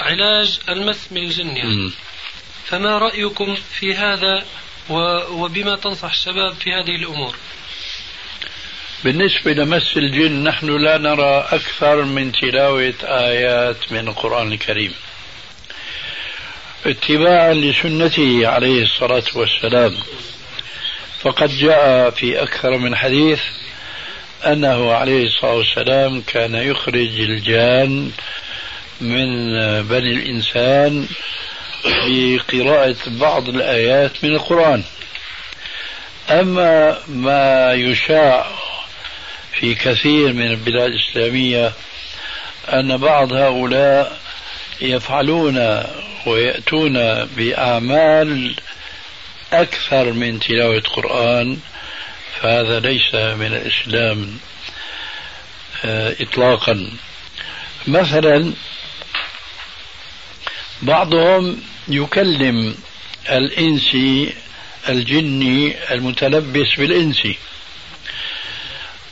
علاج 0.00 0.60
المس 0.68 1.08
من 1.10 1.22
الجن 1.22 1.56
يعني. 1.56 1.76
م. 1.76 1.92
فما 2.66 2.98
رأيكم 2.98 3.54
في 3.54 3.94
هذا 3.94 4.44
وبما 5.30 5.76
تنصح 5.76 6.10
الشباب 6.10 6.54
في 6.54 6.70
هذه 6.72 6.96
الأمور؟ 6.96 7.36
بالنسبة 9.04 9.52
لمس 9.52 9.96
الجن 9.96 10.44
نحن 10.44 10.76
لا 10.76 10.98
نرى 10.98 11.48
أكثر 11.52 12.02
من 12.02 12.32
تلاوة 12.32 12.94
آيات 13.02 13.92
من 13.92 14.08
القرآن 14.08 14.52
الكريم. 14.52 14.94
اتباعا 16.86 17.54
لسنته 17.54 18.48
عليه 18.48 18.82
الصلاة 18.82 19.22
والسلام. 19.34 19.94
فقد 21.20 21.48
جاء 21.48 22.10
في 22.10 22.42
أكثر 22.42 22.76
من 22.76 22.96
حديث 22.96 23.40
أنه 24.46 24.92
عليه 24.92 25.26
الصلاة 25.26 25.54
والسلام 25.54 26.20
كان 26.20 26.54
يخرج 26.54 27.20
الجان 27.20 28.10
من 29.00 29.28
بني 29.82 30.12
الإنسان 30.12 31.08
بقراءة 31.84 32.96
بعض 33.06 33.48
الآيات 33.48 34.24
من 34.24 34.30
القرآن. 34.30 34.82
أما 36.30 36.98
ما 37.08 37.72
يشاع 37.72 38.46
في 39.60 39.74
كثير 39.74 40.32
من 40.32 40.46
البلاد 40.46 40.90
الإسلامية 40.92 41.72
أن 42.68 42.96
بعض 42.96 43.32
هؤلاء 43.32 44.18
يفعلون 44.80 45.84
ويأتون 46.26 47.24
بأعمال 47.24 48.54
أكثر 49.52 50.12
من 50.12 50.40
تلاوة 50.40 50.80
قرآن 50.80 51.58
فهذا 52.40 52.80
ليس 52.80 53.14
من 53.14 53.46
الإسلام 53.46 54.38
آه، 55.84 56.16
إطلاقا. 56.20 56.90
مثلا 57.86 58.52
بعضهم 60.82 61.62
يكلم 61.88 62.74
الإنسي 63.30 64.34
الجني 64.88 65.76
المتلبس 65.92 66.74
بالإنسي. 66.78 67.38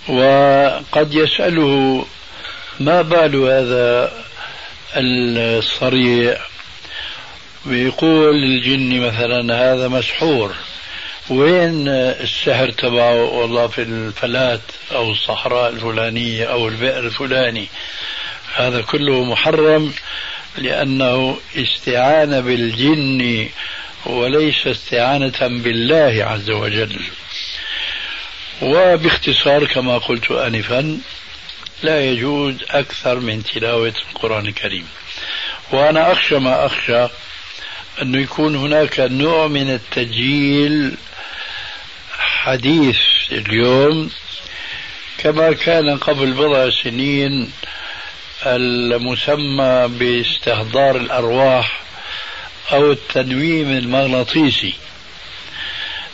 وقد 0.08 1.14
يسأله 1.14 2.06
ما 2.80 3.02
بال 3.02 3.36
هذا 3.36 4.12
الصريع 4.96 6.38
ويقول 7.66 8.40
للجن 8.40 9.00
مثلا 9.00 9.54
هذا 9.72 9.88
مسحور 9.88 10.54
وين 11.30 11.88
السحر 11.88 12.70
تبعه؟ 12.70 13.24
والله 13.24 13.66
في 13.66 13.82
الفلات 13.82 14.60
أو 14.92 15.10
الصحراء 15.10 15.70
الفلانية 15.70 16.44
أو 16.44 16.68
البئر 16.68 17.06
الفلاني. 17.06 17.66
هذا 18.54 18.82
كله 18.82 19.24
محرم 19.24 19.92
لأنه 20.58 21.38
استعانة 21.56 22.40
بالجن 22.40 23.48
وليس 24.06 24.66
استعانة 24.66 25.38
بالله 25.40 26.24
عز 26.24 26.50
وجل. 26.50 26.96
وباختصار 28.62 29.64
كما 29.66 29.98
قلت 29.98 30.30
آنفا 30.30 30.98
لا 31.82 32.10
يجوز 32.10 32.54
أكثر 32.70 33.20
من 33.20 33.42
تلاوة 33.44 33.94
القرآن 34.12 34.46
الكريم. 34.46 34.86
وأنا 35.72 36.12
أخشى 36.12 36.38
ما 36.38 36.66
أخشى 36.66 37.06
أنه 38.02 38.18
يكون 38.18 38.56
هناك 38.56 39.00
نوع 39.00 39.46
من 39.46 39.70
التجيل 39.70 40.96
حديث 42.18 42.98
اليوم 43.32 44.10
كما 45.18 45.52
كان 45.52 45.98
قبل 45.98 46.32
بضع 46.32 46.70
سنين 46.70 47.52
المسمى 48.46 49.88
باستحضار 49.88 50.96
الأرواح 50.96 51.80
أو 52.72 52.92
التنويم 52.92 53.70
المغناطيسي. 53.70 54.74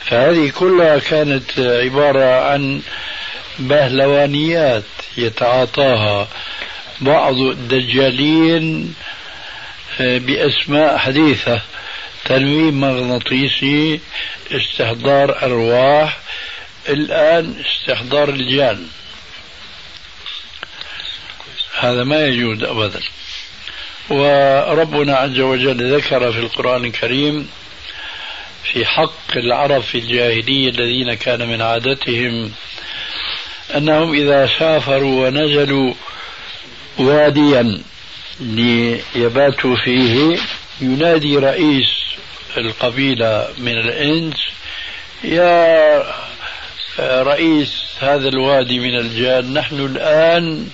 فهذه 0.07 0.51
كلها 0.51 0.99
كانت 0.99 1.59
عبارة 1.59 2.41
عن 2.41 2.83
بهلوانيات 3.59 4.83
يتعاطاها 5.17 6.29
بعض 7.01 7.35
الدجالين 7.35 8.95
آه، 10.01 10.19
بأسماء 10.19 10.99
حديثة. 10.99 11.61
تنويم 12.25 12.81
مغناطيسي 12.81 14.01
استحضار 14.53 15.43
أرواح 15.43 16.19
الآن 16.89 17.55
استحضار 17.67 18.29
الجان. 18.29 18.87
هذا 21.79 22.05
ما 22.05 22.27
يجوز 22.27 22.63
أبدا. 22.63 23.01
وربنا 24.11 25.17
عز 25.17 25.41
وجل 25.41 25.97
ذكر 25.97 26.33
في 26.33 26.39
القرآن 26.39 26.85
الكريم 26.85 27.49
في 28.65 28.87
حق 28.87 29.37
العرب 29.37 29.83
في 29.83 29.99
الجاهلية 29.99 30.69
الذين 30.71 31.15
كان 31.15 31.49
من 31.49 31.63
عادتهم 31.63 32.53
أنهم 33.77 34.13
إذا 34.13 34.47
سافروا 34.59 35.27
ونزلوا 35.27 35.95
واديا 36.99 37.83
ليباتوا 38.41 39.77
فيه 39.77 40.39
ينادي 40.81 41.37
رئيس 41.39 41.89
القبيلة 42.57 43.49
من 43.59 43.79
الإنس 43.79 44.37
يا 45.25 46.05
رئيس 47.01 47.85
هذا 48.01 48.29
الوادي 48.29 48.79
من 48.79 48.99
الجان 48.99 49.55
نحن 49.55 49.81
الآن 49.81 50.69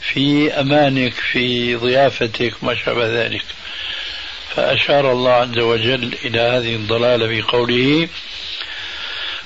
في 0.00 0.52
أمانك 0.52 1.14
في 1.14 1.74
ضيافتك 1.74 2.54
ما 2.62 2.74
شابه 2.74 3.24
ذلك. 3.24 3.44
فأشار 4.56 5.12
الله 5.12 5.32
عز 5.32 5.58
وجل 5.58 6.14
إلى 6.24 6.40
هذه 6.40 6.74
الضلالة 6.74 7.26
بقوله 7.26 8.08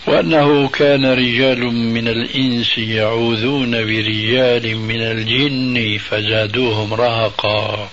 وأنه 0.07 0.68
كان 0.68 1.12
رجال 1.12 1.61
من 1.75 2.09
الإنس 2.09 2.79
يعوذون 2.79 3.70
برجال 3.70 4.77
من 4.77 5.01
الجن 5.01 5.99
فزادوهم 5.99 6.94
رهقا. 6.94 7.88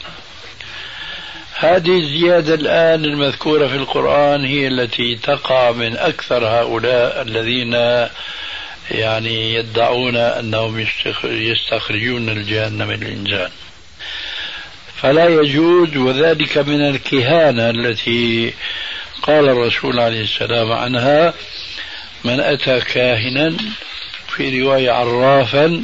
هذه 1.60 1.98
الزيادة 1.98 2.54
الآن 2.54 3.06
المذكورة 3.06 3.68
في 3.68 3.76
القرآن 3.76 4.46
هي 4.46 4.68
التي 4.68 5.16
تقع 5.16 5.72
من 5.72 5.98
أكثر 5.98 6.46
هؤلاء 6.46 7.22
الذين 7.22 7.74
يعني 8.92 9.54
يدعون 9.54 10.16
أنهم 10.16 10.86
يستخرجون 11.24 12.30
الجان 12.30 12.88
من 12.88 13.04
الإنسان 13.04 13.50
فلا 15.02 15.28
يجوز 15.28 15.98
وذلك 15.98 16.58
من 16.58 16.82
الكهانة 16.82 17.70
التي 17.70 18.54
قال 19.22 19.50
الرسول 19.50 20.00
عليه 20.00 20.22
السلام 20.22 20.72
عنها 20.72 21.34
من 22.24 22.40
أتى 22.40 22.80
كاهنا 22.80 23.58
في 24.30 24.62
رواية 24.62 24.92
عرافا 24.92 25.84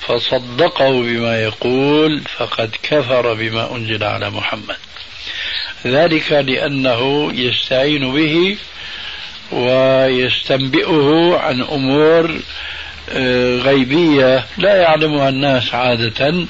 فصدقه 0.00 0.90
بما 0.90 1.42
يقول 1.42 2.22
فقد 2.36 2.76
كفر 2.82 3.34
بما 3.34 3.76
أنزل 3.76 4.04
على 4.04 4.30
محمد. 4.30 4.76
ذلك 5.86 6.32
لأنه 6.32 7.32
يستعين 7.34 8.12
به 8.12 8.56
ويستنبئه 9.52 11.36
عن 11.38 11.62
أمور 11.62 12.40
آه، 13.10 13.56
غيبية 13.56 14.46
لا 14.58 14.76
يعلمها 14.76 15.28
الناس 15.28 15.74
عادة. 15.74 16.46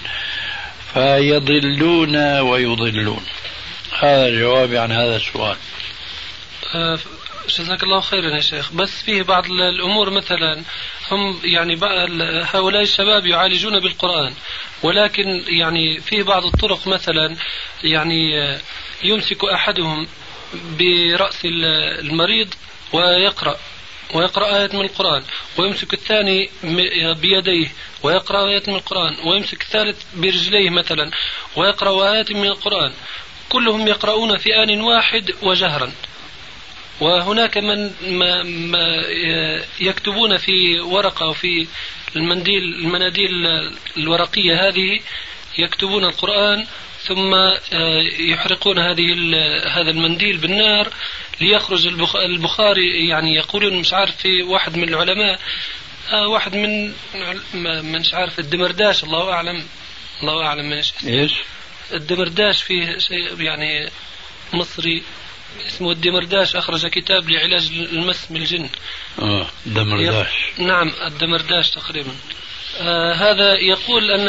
فيضلون 0.94 2.16
ويضلون. 2.40 3.24
هذا 3.98 4.26
الجواب 4.26 4.74
عن 4.74 4.92
هذا 4.92 5.16
السؤال. 5.16 5.56
آه، 6.74 6.98
جزاك 7.48 7.82
الله 7.82 8.00
خيرا 8.00 8.30
يا 8.30 8.40
شيخ. 8.40 8.72
بس 8.72 9.02
فيه 9.02 9.22
بعض 9.22 9.44
الأمور 9.50 10.10
مثلا 10.10 10.62
هم 11.10 11.40
يعني 11.44 11.78
هؤلاء 12.44 12.82
الشباب 12.82 13.26
يعالجون 13.26 13.80
بالقرآن 13.80 14.34
ولكن 14.82 15.44
يعني 15.48 16.00
فيه 16.00 16.22
بعض 16.22 16.44
الطرق 16.44 16.88
مثلا 16.88 17.36
يعني 17.84 18.42
آه، 18.42 18.60
يمسك 19.04 19.44
أحدهم 19.44 20.06
برأس 20.78 21.44
المريض 21.44 22.54
ويقرأ. 22.92 23.56
ويقرأ 24.14 24.56
آية 24.56 24.70
من 24.72 24.80
القرآن 24.80 25.22
ويمسك 25.58 25.94
الثاني 25.94 26.50
بيديه 27.22 27.72
ويقرأ 28.02 28.48
آية 28.48 28.62
من 28.68 28.74
القرآن 28.74 29.16
ويمسك 29.24 29.62
الثالث 29.62 30.02
برجليه 30.16 30.70
مثلا 30.70 31.10
ويقرأ 31.56 32.12
آيات 32.12 32.32
من 32.32 32.46
القرآن. 32.46 32.92
كلهم 33.48 33.88
يقرؤون 33.88 34.38
في 34.38 34.62
آن 34.62 34.80
واحد 34.80 35.30
وجهرا. 35.42 35.92
وهناك 37.00 37.58
من 37.58 37.90
ما 38.08 38.42
ما 38.42 39.02
يكتبون 39.80 40.36
في 40.36 40.80
ورقة 40.80 41.24
أو 41.24 41.32
في 41.32 41.66
المنديل 42.16 42.62
المناديل 42.62 43.30
الورقية 43.96 44.68
هذه 44.68 45.00
يكتبون 45.58 46.04
القرآن 46.04 46.66
ثم 47.02 47.34
آه، 47.34 48.02
يحرقون 48.18 48.78
هذه 48.78 49.04
هذا 49.68 49.90
المنديل 49.90 50.36
بالنار 50.36 50.88
ليخرج 51.40 51.86
البخاري 52.16 53.08
يعني 53.08 53.34
يقولون 53.34 53.74
مش 53.74 53.92
عارف 53.92 54.16
في 54.16 54.42
واحد 54.42 54.76
من 54.76 54.88
العلماء 54.88 55.40
آه 56.12 56.28
واحد 56.28 56.56
من 56.56 56.92
من 57.54 58.00
مش 58.00 58.14
عارف 58.14 58.38
الدمرداش 58.38 59.04
الله 59.04 59.32
أعلم 59.32 59.64
الله 60.22 60.46
أعلم 60.46 60.70
من 60.70 60.82
إيش؟ 61.06 61.34
الدمرداش 61.92 62.62
فيه 62.62 62.98
شيء 62.98 63.40
يعني 63.40 63.90
مصري 64.52 65.02
اسمه 65.66 65.92
الدمرداش 65.92 66.56
أخرج 66.56 66.86
كتاب 66.86 67.30
لعلاج 67.30 67.70
المس 67.92 68.26
بالجن 68.30 68.68
آه 69.22 69.46
الدمرداش. 69.66 70.28
نعم 70.58 70.92
الدمرداش 71.06 71.70
تقريبا. 71.70 72.12
آه 72.80 73.12
هذا 73.12 73.54
يقول 73.54 74.10
أن 74.10 74.28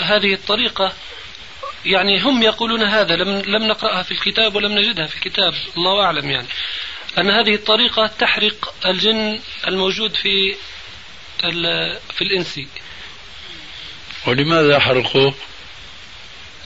هذه 0.00 0.34
الطريقة 0.34 0.92
يعني 1.86 2.20
هم 2.20 2.42
يقولون 2.42 2.82
هذا 2.82 3.16
لم 3.16 3.42
لم 3.46 3.62
نقرأها 3.62 4.02
في 4.02 4.12
الكتاب 4.12 4.54
ولم 4.54 4.78
نجدها 4.78 5.06
في 5.06 5.14
الكتاب. 5.16 5.54
الله 5.76 6.04
أعلم 6.04 6.30
يعني. 6.30 6.46
أن 7.18 7.30
هذه 7.30 7.54
الطريقة 7.54 8.06
تحرق 8.06 8.74
الجن 8.86 9.40
الموجود 9.68 10.14
في 10.14 10.56
في 12.14 12.22
الإنس. 12.22 12.60
ولماذا 14.26 14.78
حرقوه؟ 14.78 15.34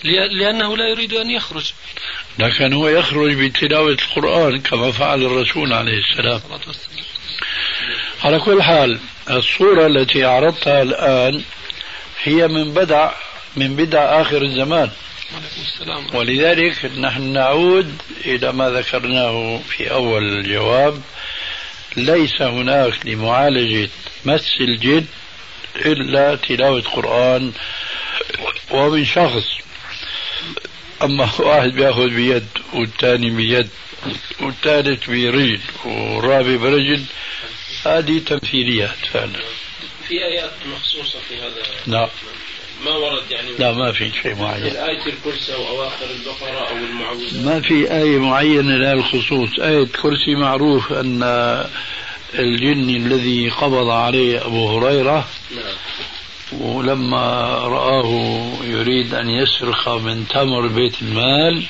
لأنه 0.04 0.76
لا 0.76 0.88
يريد 0.88 1.14
أن 1.14 1.30
يخرج. 1.30 1.72
لكن 2.38 2.72
هو 2.72 2.88
يخرج 2.88 3.34
بتلاوة 3.34 3.96
القرآن 4.02 4.60
كما 4.60 4.92
فعل 4.92 5.22
الرسول 5.22 5.72
عليه 5.72 5.98
السلام. 5.98 6.40
على 8.24 8.38
كل 8.38 8.62
حال 8.62 9.00
الصورة 9.30 9.86
التي 9.86 10.24
عرضتها 10.24 10.82
الآن 10.82 11.44
هي 12.22 12.48
من 12.48 12.74
بدع 12.74 13.12
من 13.56 13.76
بدع 13.76 14.20
آخر 14.20 14.42
الزمان. 14.42 14.90
ولذلك 16.14 16.84
نحن 16.84 17.22
نعود 17.22 18.02
إلى 18.24 18.52
ما 18.52 18.70
ذكرناه 18.70 19.60
في 19.68 19.90
أول 19.90 20.22
الجواب 20.22 21.02
ليس 21.96 22.42
هناك 22.42 23.06
لمعالجة 23.06 23.90
مس 24.24 24.60
الجد 24.60 25.06
إلا 25.76 26.34
تلاوة 26.34 26.80
قرآن 26.80 27.52
ومن 28.70 29.04
شخص. 29.04 29.58
أما 31.02 31.30
واحد 31.38 31.68
بيأخذ 31.68 32.08
بيد 32.08 32.48
والثاني 32.72 33.30
بيد 33.30 33.68
والثالث 34.40 35.10
برجل 35.10 35.60
والرابع 35.84 36.56
برجل 36.56 37.04
هذه 37.86 38.18
تمثيليات 38.18 39.06
فعلا. 39.12 39.38
في 40.08 40.24
آيات 40.24 40.52
مخصوصة 40.66 41.18
في 41.28 41.36
هذا. 41.38 41.62
نعم. 41.86 42.08
ما 42.84 42.90
ورد 42.90 43.30
يعني 43.30 43.48
لا 43.58 43.72
ما 43.72 43.92
في 43.92 44.10
شيء 44.22 44.34
معين. 44.34 44.76
آية 44.76 45.06
الكرسي 45.06 45.54
أو 45.54 45.68
أواخر 45.68 46.06
البقرة 46.10 46.68
أو 46.68 46.76
المعوذات 46.76 47.44
ما 47.44 47.60
في 47.60 47.92
آية 47.92 48.18
معينة 48.18 48.76
لها 48.76 48.92
الخصوص. 48.92 49.60
آية 49.60 49.86
كرسي 50.02 50.34
معروف 50.34 50.92
أن 50.92 51.22
الجن 52.34 52.90
الذي 52.90 53.48
قبض 53.48 53.88
عليه 53.88 54.46
أبو 54.46 54.78
هريرة 54.78 55.28
نعم. 55.56 55.74
ولما 56.60 57.24
رآه 57.58 58.50
يريد 58.64 59.14
أن 59.14 59.30
يسرق 59.30 59.88
من 59.88 60.28
تمر 60.28 60.66
بيت 60.66 61.02
المال 61.02 61.62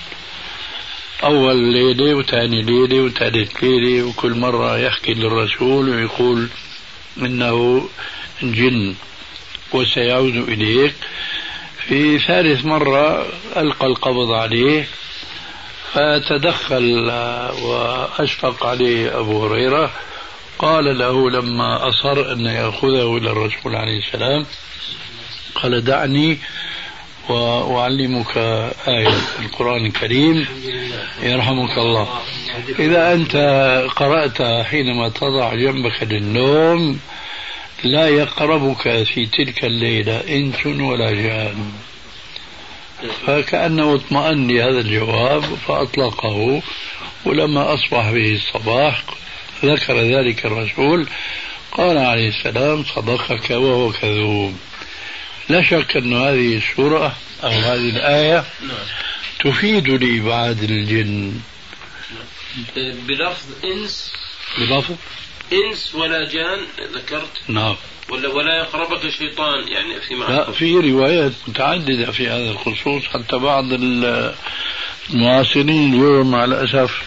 أول 1.25 1.57
ليلة 1.57 2.15
وثاني 2.15 2.63
ليلة 2.63 3.01
وثالث 3.01 3.65
ليلة 3.65 4.03
وكل 4.03 4.35
مرة 4.35 4.79
يحكي 4.79 5.15
للرسول 5.15 5.89
ويقول 5.89 6.49
إنه 7.19 7.89
جن. 8.43 8.95
وسيعود 9.73 10.37
إليك. 10.49 10.95
في 11.89 12.19
ثالث 12.19 12.65
مرة 12.65 13.27
ألقى 13.57 13.87
القبض 13.87 14.31
عليه 14.31 14.87
فتدخل 15.93 17.11
وأشفق 17.63 18.67
عليه 18.67 19.19
أبو 19.21 19.47
هريرة. 19.47 19.91
قال 20.59 20.99
له 20.99 21.31
لما 21.31 21.89
أصر 21.89 22.33
أن 22.33 22.41
يأخذه 22.41 23.17
إلى 23.17 23.31
الرسول 23.31 23.77
عليه 23.77 23.99
السلام 23.99 24.47
قال 25.55 25.85
دعني 25.85 26.39
وأعلمك 27.29 28.37
آية 28.89 29.15
القرآن 29.45 29.87
الكريم. 29.87 30.47
يرحمك 31.23 31.79
الله. 31.79 32.09
إذا 32.79 33.13
أنت 33.13 33.37
قرأت 33.97 34.43
حينما 34.67 35.09
تضع 35.09 35.55
جنبك 35.55 36.03
للنوم 36.03 37.01
لا 37.85 38.09
يقربك 38.09 39.03
في 39.03 39.27
تلك 39.27 39.65
الليلة 39.65 40.21
إنس 40.29 40.67
ولا 40.67 41.11
جان. 41.11 41.73
فكأنه 43.27 43.95
اطمأن 43.95 44.49
لهذا 44.49 44.81
الجواب 44.81 45.45
فأطلقه 45.69 46.63
ولما 47.25 47.75
أصبح 47.75 48.11
به 48.11 48.35
الصباح 48.35 49.03
ذكر 49.65 50.01
ذلك 50.01 50.47
الرسول 50.47 51.09
قال 51.73 51.99
عليه 51.99 52.29
السلام 52.29 52.85
صدقك 52.85 53.51
وهو 53.51 53.93
كذوب. 53.93 54.57
لا 55.49 55.63
شك 55.63 55.97
أن 55.97 56.13
هذه 56.13 56.57
السورة 56.57 57.17
أو 57.45 57.51
هذه 57.51 57.89
الآية 57.89 58.45
تفيد 59.41 59.89
لإبعاد 59.89 60.63
الجن. 60.63 61.41
بلفظ 62.77 63.65
إنس. 63.65 64.13
بلفظ؟ 64.59 64.95
إنس 65.53 65.95
ولا 65.95 66.29
جان 66.29 66.59
ذكرت؟ 66.95 67.33
نعم. 67.49 67.77
ولا 68.09 68.29
ولا 68.29 68.59
يقربك 68.59 69.11
شيطان 69.11 69.69
يعني 69.69 70.01
في 70.01 70.15
معنى 70.15 70.37
لا 70.37 70.53
في 70.53 70.75
روايات 70.75 71.33
متعددة 71.49 72.13
في 72.13 72.29
هذا 72.29 72.51
الخصوص 72.51 73.05
حتى 73.05 73.39
بعض 73.39 73.65
المعاصرين 75.13 75.95
اليوم 75.95 76.31
مع 76.31 76.45
الأسف 76.45 77.03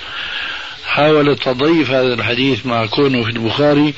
حاول 0.85 1.35
تضيف 1.35 1.91
هذا 1.91 2.13
الحديث 2.13 2.65
مع 2.65 2.85
كونه 2.85 3.23
في 3.23 3.29
البخاري 3.29 3.93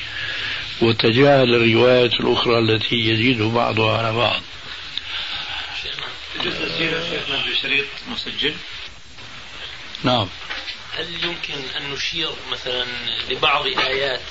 وتجاهل 0.82 1.54
الروايات 1.54 2.20
الأخرى 2.20 2.58
التي 2.58 2.96
يزيد 2.96 3.42
بعضها 3.42 3.98
على 3.98 4.16
بعض. 4.16 4.42
شيخنا 6.42 7.42
بشريط 7.50 7.84
مسجل؟ 8.12 8.54
نعم. 10.04 10.28
هل 10.96 11.24
يمكن 11.24 11.54
أن 11.76 11.90
نشير 11.90 12.30
مثلا 12.50 12.86
لبعض 13.30 13.66
آيات 13.66 14.22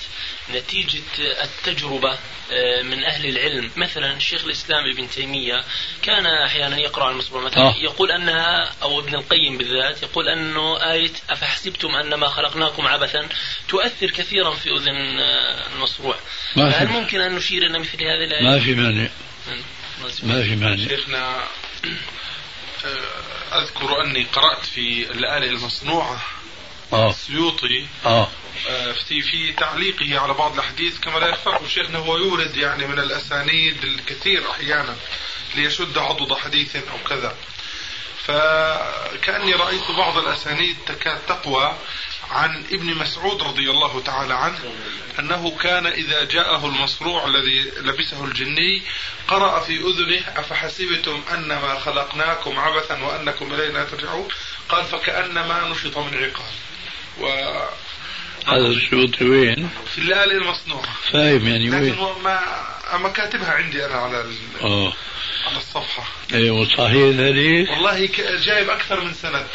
نتيجة 0.53 1.01
التجربة 1.19 2.17
آه، 2.51 2.81
من 2.81 3.03
أهل 3.03 3.25
العلم؟ 3.25 3.71
مثلا 3.75 4.17
الشيخ 4.17 4.45
الإسلام 4.45 4.89
ابن 4.93 5.09
تيمية 5.09 5.63
كان 6.01 6.25
أحيانا 6.25 6.77
يقرأ 6.77 7.11
المصباح 7.11 7.43
مثلا 7.43 7.63
آه. 7.63 7.75
يقول 7.77 8.11
أنها 8.11 8.73
أو 8.83 8.99
ابن 8.99 9.15
القيم 9.15 9.57
بالذات 9.57 10.03
يقول 10.03 10.29
أنه 10.29 10.91
آية 10.91 11.11
أفحسبتم 11.29 11.95
أنما 11.95 12.27
خلقناكم 12.27 12.87
عبثا؟ 12.87 13.29
تؤثر 13.67 14.07
كثيرا 14.11 14.51
في 14.51 14.69
أذن 14.69 15.19
آه، 15.19 15.67
المصروع. 15.75 16.15
هل 16.57 16.87
ممكن 16.87 17.21
أن 17.21 17.35
نشير 17.35 17.65
إلى 17.65 17.79
مثل 17.79 18.03
هذه 18.03 18.23
الآيات؟ 18.23 18.43
ما 18.43 18.59
في 18.59 18.75
مانع. 18.75 19.09
ما 20.23 20.43
في 20.43 20.55
مانع. 20.55 20.87
شيخنا 20.87 21.43
آه، 22.85 23.61
أذكر 23.61 24.01
أني 24.03 24.23
قرأت 24.23 24.65
في 24.65 25.11
الآلة 25.11 25.47
المصنوعة. 25.47 26.21
السيوطي 26.93 27.87
آه. 28.05 28.27
آه. 28.69 28.91
في 28.91 29.21
في 29.21 29.53
تعليقه 29.53 30.19
على 30.19 30.33
بعض 30.33 30.53
الأحاديث 30.53 30.99
كما 30.99 31.19
لا 31.19 31.27
يخفاكم 31.27 31.67
شيخنا 31.67 31.99
هو 31.99 32.17
يورد 32.17 32.57
يعني 32.57 32.87
من 32.87 32.99
الأسانيد 32.99 33.83
الكثير 33.83 34.51
أحيانا 34.51 34.95
ليشد 35.55 35.97
عضد 35.97 36.33
حديث 36.33 36.75
أو 36.75 36.97
كذا 37.09 37.35
فكأني 38.23 39.53
رأيت 39.53 39.91
بعض 39.97 40.17
الأسانيد 40.17 40.77
تكاد 40.87 41.19
تقوى 41.27 41.75
عن 42.31 42.63
ابن 42.71 42.95
مسعود 42.95 43.43
رضي 43.43 43.69
الله 43.69 44.01
تعالى 44.01 44.33
عنه 44.33 44.73
أنه 45.19 45.57
كان 45.57 45.85
إذا 45.87 46.23
جاءه 46.23 46.65
المصروع 46.65 47.27
الذي 47.27 47.71
لبسه 47.77 48.25
الجني 48.25 48.81
قرأ 49.27 49.59
في 49.59 49.77
أذنه 49.77 50.39
أفحسبتم 50.39 51.23
أنما 51.33 51.79
خلقناكم 51.79 52.59
عبثا 52.59 53.03
وأنكم 53.03 53.53
إلينا 53.53 53.83
ترجعون 53.83 54.27
قال 54.69 54.85
فكأنما 54.85 55.69
نشط 55.69 55.97
من 55.97 56.17
عقال 56.17 56.53
و 57.21 57.27
هذا 58.47 58.67
الشوط 58.67 59.21
وين؟ 59.21 59.69
في 59.91 59.97
الليالي 59.97 60.37
المصنوعة. 60.37 60.95
فاهم 61.11 61.47
يعني 61.47 61.69
وين؟ 61.69 61.83
لكن 61.83 62.21
ما 62.23 62.39
أما 62.95 63.09
كاتبها 63.09 63.51
عندي 63.51 63.85
أنا 63.85 63.95
على 63.95 64.25
آه. 64.61 64.93
على 65.47 65.57
الصفحة. 65.57 66.03
أيوه 66.33 66.65
صحيح 66.65 67.15
ذلك؟ 67.17 67.69
والله 67.69 68.09
جايب 68.45 68.69
أكثر 68.69 69.03
من 69.03 69.13
سند. 69.13 69.47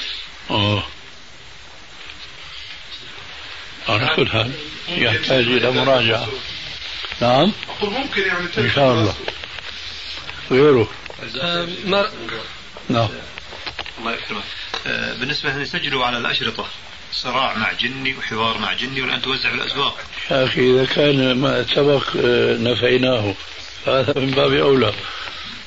آه. 0.50 0.87
على 3.88 4.11
كل 4.16 4.29
حال 4.29 4.52
يحتاج 4.88 5.44
إلى 5.44 5.70
مراجعة. 5.70 6.29
نعم؟ 7.20 7.52
أقول 7.68 7.90
ممكن 7.90 8.22
يعني 8.22 8.48
إن 8.59 8.70
شاء 8.74 8.92
الله. 8.92 9.14
غيره. 10.50 10.88
آه، 11.40 11.68
نعم. 12.88 13.09
الله 13.98 14.12
يكرمك. 14.12 14.42
آه، 14.87 15.14
بالنسبة 15.14 15.57
يسجلوا 15.57 16.07
على 16.07 16.18
الأشرطة 16.18 16.66
صراع 17.22 17.59
مع 17.59 17.72
جني 17.72 18.14
وحوار 18.14 18.59
مع 18.59 18.72
جني 18.72 19.02
والآن 19.02 19.22
توزع 19.22 19.48
في 19.48 19.55
الأسواق. 19.55 19.98
يا 20.31 20.44
أخي 20.44 20.70
إذا 20.70 20.85
كان 20.85 21.33
ما 21.33 21.66
سبق 21.74 22.16
آه، 22.16 22.57
نفيناه. 22.57 23.35
فهذا 23.85 24.20
من 24.20 24.31
باب 24.31 24.52
أولى. 24.52 24.92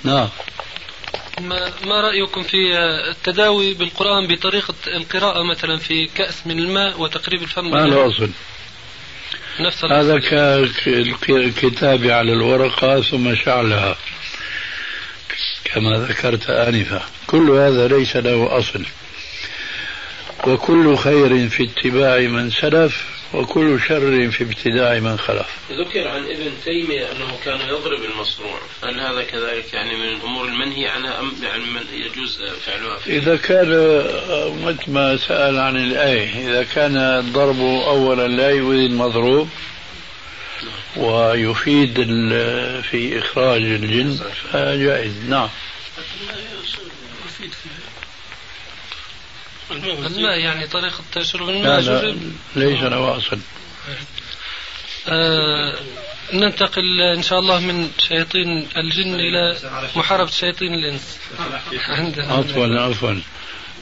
نعم. 0.03 0.29
ما, 1.41 1.71
ما 1.85 2.01
رأيكم 2.01 2.43
في 2.43 2.77
التداوي 3.09 3.73
بالقرآن 3.73 4.27
بطريقة 4.27 4.73
القراءة 4.87 5.43
مثلا 5.43 5.77
في 5.77 6.07
كأس 6.15 6.47
من 6.47 6.59
الماء 6.59 7.01
وتقريب 7.01 7.41
الفم 7.43 7.71
ما 7.71 7.87
له 7.87 8.07
أصل. 8.07 8.29
نفس 9.59 9.85
هذا 9.85 10.19
كالكتابة 11.21 12.13
على 12.13 12.33
الورقة 12.33 13.01
ثم 13.01 13.35
شعلها 13.35 13.97
كما 15.63 15.91
ذكرت 15.91 16.49
آنفا. 16.49 17.05
كل 17.27 17.49
هذا 17.49 17.87
ليس 17.87 18.15
له 18.15 18.57
أصل. 18.59 18.85
وكل 20.47 20.97
خير 20.97 21.49
في 21.49 21.63
اتباع 21.63 22.19
من 22.19 22.51
سلف 22.51 23.05
وكل 23.33 23.79
شر 23.87 24.31
في 24.31 24.43
ابتداع 24.43 24.99
من 24.99 25.17
خلف. 25.17 25.47
ذكر 25.71 26.07
عن 26.07 26.23
ابن 26.23 26.51
تيمية 26.65 27.11
أنه 27.11 27.37
كان 27.45 27.59
يضرب 27.59 28.03
المصروع 28.03 28.59
هل 28.83 28.99
هذا 28.99 29.23
كذلك 29.23 29.73
يعني 29.73 29.95
من 29.95 30.09
الأمور 30.09 30.45
المنهي 30.45 30.87
عنها 30.87 31.19
أم 31.19 31.31
يعني 31.43 31.63
من 31.63 31.81
يجوز 31.93 32.43
فعلها؟ 32.65 32.97
فيه؟ 32.97 33.17
إذا 33.17 33.35
كان 33.35 33.69
مثل 34.63 34.91
ما 34.91 35.17
سأل 35.17 35.59
عن 35.59 35.77
الآية 35.77 36.49
إذا 36.49 36.63
كان 36.63 36.97
الضرب 36.97 37.59
أولا 37.61 38.27
لا 38.27 38.49
يؤذي 38.49 38.85
المضروب 38.85 39.49
ويفيد 40.97 41.95
في 42.81 43.19
إخراج 43.19 43.61
الجن 43.61 44.19
فجائز. 44.51 45.13
نعم. 45.29 45.49
الماء 49.71 50.39
يعني 50.39 50.67
طريقة 50.67 51.21
شرب 51.21 51.49
الماء 51.49 51.81
لا, 51.81 52.01
لا 52.01 52.15
ليس 52.55 52.83
له 52.83 53.17
أصل. 53.17 53.39
آه 55.07 55.75
ننتقل 56.33 57.01
إن 57.01 57.23
شاء 57.23 57.39
الله 57.39 57.59
من 57.59 57.91
شياطين 58.07 58.67
الجن 58.77 59.15
إلى 59.15 59.57
محاربة 59.95 60.31
شياطين 60.31 60.73
الإنس. 60.73 61.17
عفوا 62.17 62.79
عفوا. 62.79 63.15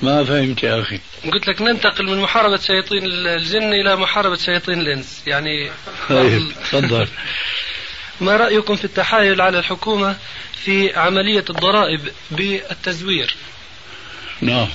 ما 0.02 0.24
فهمت 0.24 0.64
يا 0.64 0.82
أخي. 0.82 1.00
قلت 1.34 1.48
لك 1.48 1.62
ننتقل 1.62 2.06
من 2.06 2.22
محاربة 2.22 2.58
شياطين 2.58 3.06
الجن 3.06 3.74
إلى 3.74 3.96
محاربة 3.96 4.36
شياطين 4.36 4.82
الإنس. 4.82 5.22
يعني 5.28 5.72
طيب 6.10 6.52
تفضل. 6.72 7.08
ما 8.22 8.38
رأيكم 8.38 8.76
في 8.76 8.86
التحايل 8.86 9.42
على 9.42 9.60
الحكومة 9.60 10.18
في 10.64 10.96
عملية 10.96 11.46
الضرائب 11.50 12.02
بالتزوير؟ 12.32 13.36
نعم. 14.42 14.68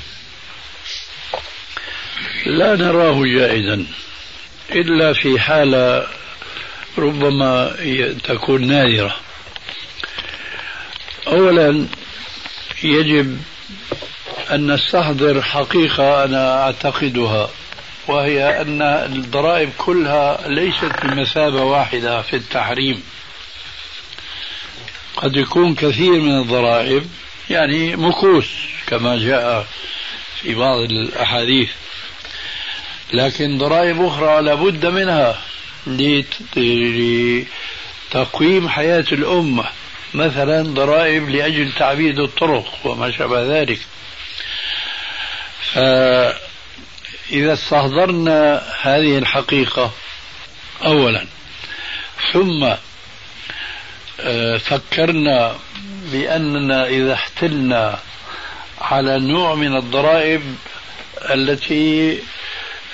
لا 2.47 2.77
نراه 2.77 3.25
جائزا 3.25 3.87
إلا 4.73 5.13
في 5.13 5.41
حالة 5.41 6.07
ربما 6.99 7.77
تكون 8.25 8.67
نادرة. 8.67 9.17
أولا 11.27 11.87
يجب 12.85 13.41
أن 14.51 14.73
نستحضر 14.75 15.43
حقيقة 15.43 16.25
أنا 16.25 16.63
أعتقدها 16.63 17.51
وهي 18.09 18.61
أن 18.61 18.83
الضرائب 18.83 19.71
كلها 19.79 20.49
ليست 20.49 20.93
بمثابة 21.03 21.63
واحدة 21.63 22.23
في 22.23 22.37
التحريم. 22.37 23.03
قد 25.17 25.37
يكون 25.37 25.75
كثير 25.75 26.13
من 26.13 26.41
الضرائب 26.41 27.07
يعني 27.51 27.97
مكوس 27.97 28.47
كما 28.87 29.19
جاء 29.19 29.67
في 30.41 30.55
بعض 30.55 30.79
الأحاديث. 30.79 31.71
لكن 33.13 33.59
ضرائب 33.59 34.05
أخرى 34.05 34.43
لابد 34.43 34.87
منها 34.87 35.39
لتقويم 38.13 38.69
حياة 38.69 39.05
الأمة. 39.13 39.65
مثلا 40.15 40.63
ضرائب 40.63 41.29
لأجل 41.29 41.73
تعبيد 41.73 42.19
الطرق 42.19 42.79
وما 42.85 43.11
شابه 43.11 43.61
ذلك. 43.61 43.79
فإذا 45.73 47.53
استحضرنا 47.53 48.63
هذه 48.83 49.19
الحقيقة 49.19 49.93
أولا 50.85 51.27
ثم 52.33 52.75
آه، 54.21 54.57
فكرنا 54.57 55.57
بأننا 56.13 56.87
إذا 56.87 57.13
احتلنا 57.13 57.99
على 58.81 59.19
نوع 59.19 59.55
من 59.55 59.77
الضرائب 59.77 60.57
التي 61.31 62.19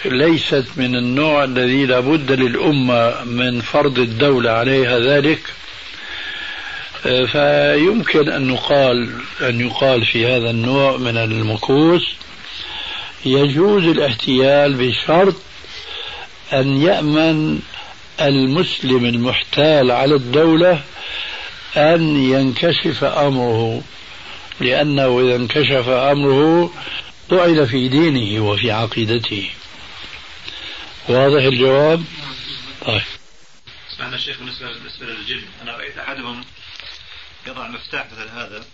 ليست 0.04 0.64
من 0.76 0.96
النوع 0.96 1.44
الذي 1.44 1.87
لابد 1.87 2.32
للأمة 2.32 3.24
من 3.24 3.61
فرض 3.61 3.98
الدولة 3.98 4.50
عليها 4.50 4.98
ذلك. 4.98 5.40
آه، 7.06 7.24
فيمكن 7.24 8.28
أن 8.28 8.50
يقال 8.50 9.11
أن 9.40 9.61
يقال 9.61 10.06
في 10.06 10.26
هذا 10.26 10.50
النوع 10.50 10.96
من 10.96 11.16
المكوس 11.16 12.14
يجوز 13.24 13.84
الاحتيال 13.84 14.74
بشرط 14.74 15.34
أن 16.52 16.82
يأمن 16.82 17.61
المسلم 18.20 19.04
المحتال 19.04 19.90
على 19.90 20.14
الدولة 20.14 20.80
أن 21.76 22.16
ينكشف 22.16 23.04
أمره 23.04 23.82
لأنه 24.61 25.20
إذا 25.20 25.37
انكشف 25.37 25.88
أمره 25.88 26.72
طعن 27.30 27.66
في 27.66 27.88
دينه 27.88 28.44
وفي 28.44 28.70
عقيدته. 28.70 29.48
واضح 31.08 31.42
الجواب؟ 31.42 32.04
طيب. 32.86 33.02
سمعنا 33.96 34.16
الشيخ 34.16 34.38
بالنسبة 34.38 34.72
بالنسبة 34.72 35.06
للجن 35.06 35.44
أنا 35.62 35.76
رأيت 35.76 35.98
أحدهم 35.98 36.44
يضع 37.46 37.68
مفتاح 37.68 38.06
مثل 38.12 38.28
هذا 38.28 38.64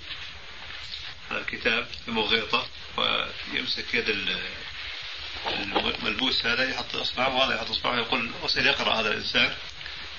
على 1.30 1.40
الكتاب 1.40 1.86
بمغيطة 2.06 2.66
ويمسك 2.96 3.94
يد 3.94 4.16
الملبوس 5.46 6.46
هذا 6.46 6.70
يحط 6.70 6.96
إصبعه 6.96 7.36
وهذا 7.36 7.54
يحط 7.54 7.70
إصبعه 7.70 7.96
يقول 7.96 8.30
وصل 8.42 8.66
يقرأ 8.66 9.00
هذا 9.00 9.10
الإنسان 9.10 9.54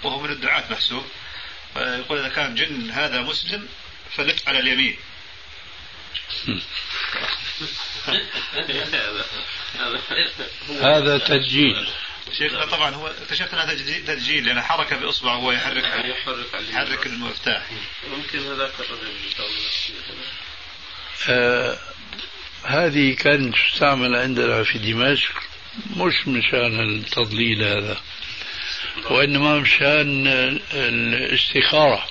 وهو 0.04 0.20
من 0.20 0.30
الدعاة 0.30 0.72
محسوب. 0.72 1.04
يقول 1.76 2.20
إذا 2.20 2.30
كان 2.30 2.56
جن 2.56 2.92
هذا 2.92 3.22
مسلم 3.22 3.68
فلف 4.16 4.50
على 4.50 4.60
اليمين. 4.60 4.98
هذا 10.70 11.18
تسجيل 11.18 11.88
شيخ 12.32 12.66
طبعا 12.72 12.96
هو 12.96 13.08
اكتشفت 13.08 13.54
انها 13.54 13.74
تسجيل 14.16 14.46
لأن 14.46 14.62
حركه 14.62 14.98
باصبعه 14.98 15.38
وهو 15.38 15.52
يحرك 15.52 15.84
يحرك 15.84 16.48
يحرك 16.70 17.06
المفتاح. 17.06 17.64
ممكن 18.18 18.40
هذاك 18.40 18.72
الرجل 18.80 19.12
آه 21.30 21.78
هذه 22.64 23.16
كانت 23.16 23.56
تستعمل 23.56 24.16
عندنا 24.16 24.64
في 24.64 24.78
دمشق 24.78 25.34
مش 25.98 26.28
مشان 26.28 26.80
التضليل 26.80 27.64
هذا 27.64 28.02
وإنما 29.10 29.60
مشان 29.60 30.28
الاستخارة. 30.74 32.08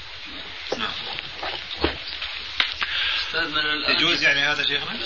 يجوز 3.89 4.23
يعني 4.23 4.41
هذا 4.41 4.63
شيخنا؟ 4.67 4.99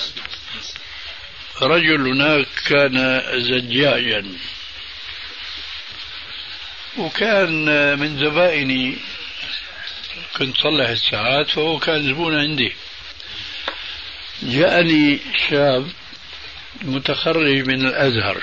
رجل 1.62 2.06
هناك 2.06 2.46
كان 2.66 3.22
زجاجا. 3.42 4.38
وكان 6.98 7.98
من 7.98 8.18
زبائني 8.18 8.96
كنت 10.36 10.56
صلح 10.56 10.88
الساعات 10.88 11.50
فهو 11.50 11.78
كان 11.78 12.08
زبون 12.08 12.38
عندي. 12.38 12.72
جاءني 14.42 15.20
شاب 15.48 15.90
متخرج 16.82 17.66
من 17.66 17.86
الأزهر 17.86 18.42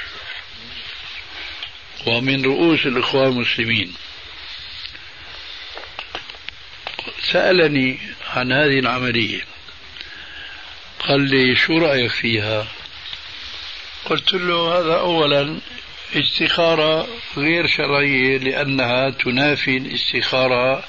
ومن 2.08 2.46
رؤوس 2.46 2.86
الإخوان 2.86 3.28
المسلمين. 3.28 3.94
سألني 7.32 8.00
عن 8.28 8.52
هذه 8.52 8.80
العملية. 8.80 9.42
قال 11.00 11.22
لي 11.22 11.56
شو 11.56 11.78
رأيك 11.78 12.12
فيها؟ 12.12 12.68
قلت 14.06 14.34
له 14.34 14.80
هذا 14.80 15.00
اولا 15.00 15.60
استخاره 16.14 17.08
غير 17.38 17.68
شرعية 17.68 18.38
لأنها 18.38 19.10
تنافي 19.10 19.78
الاستخارة 19.78 20.84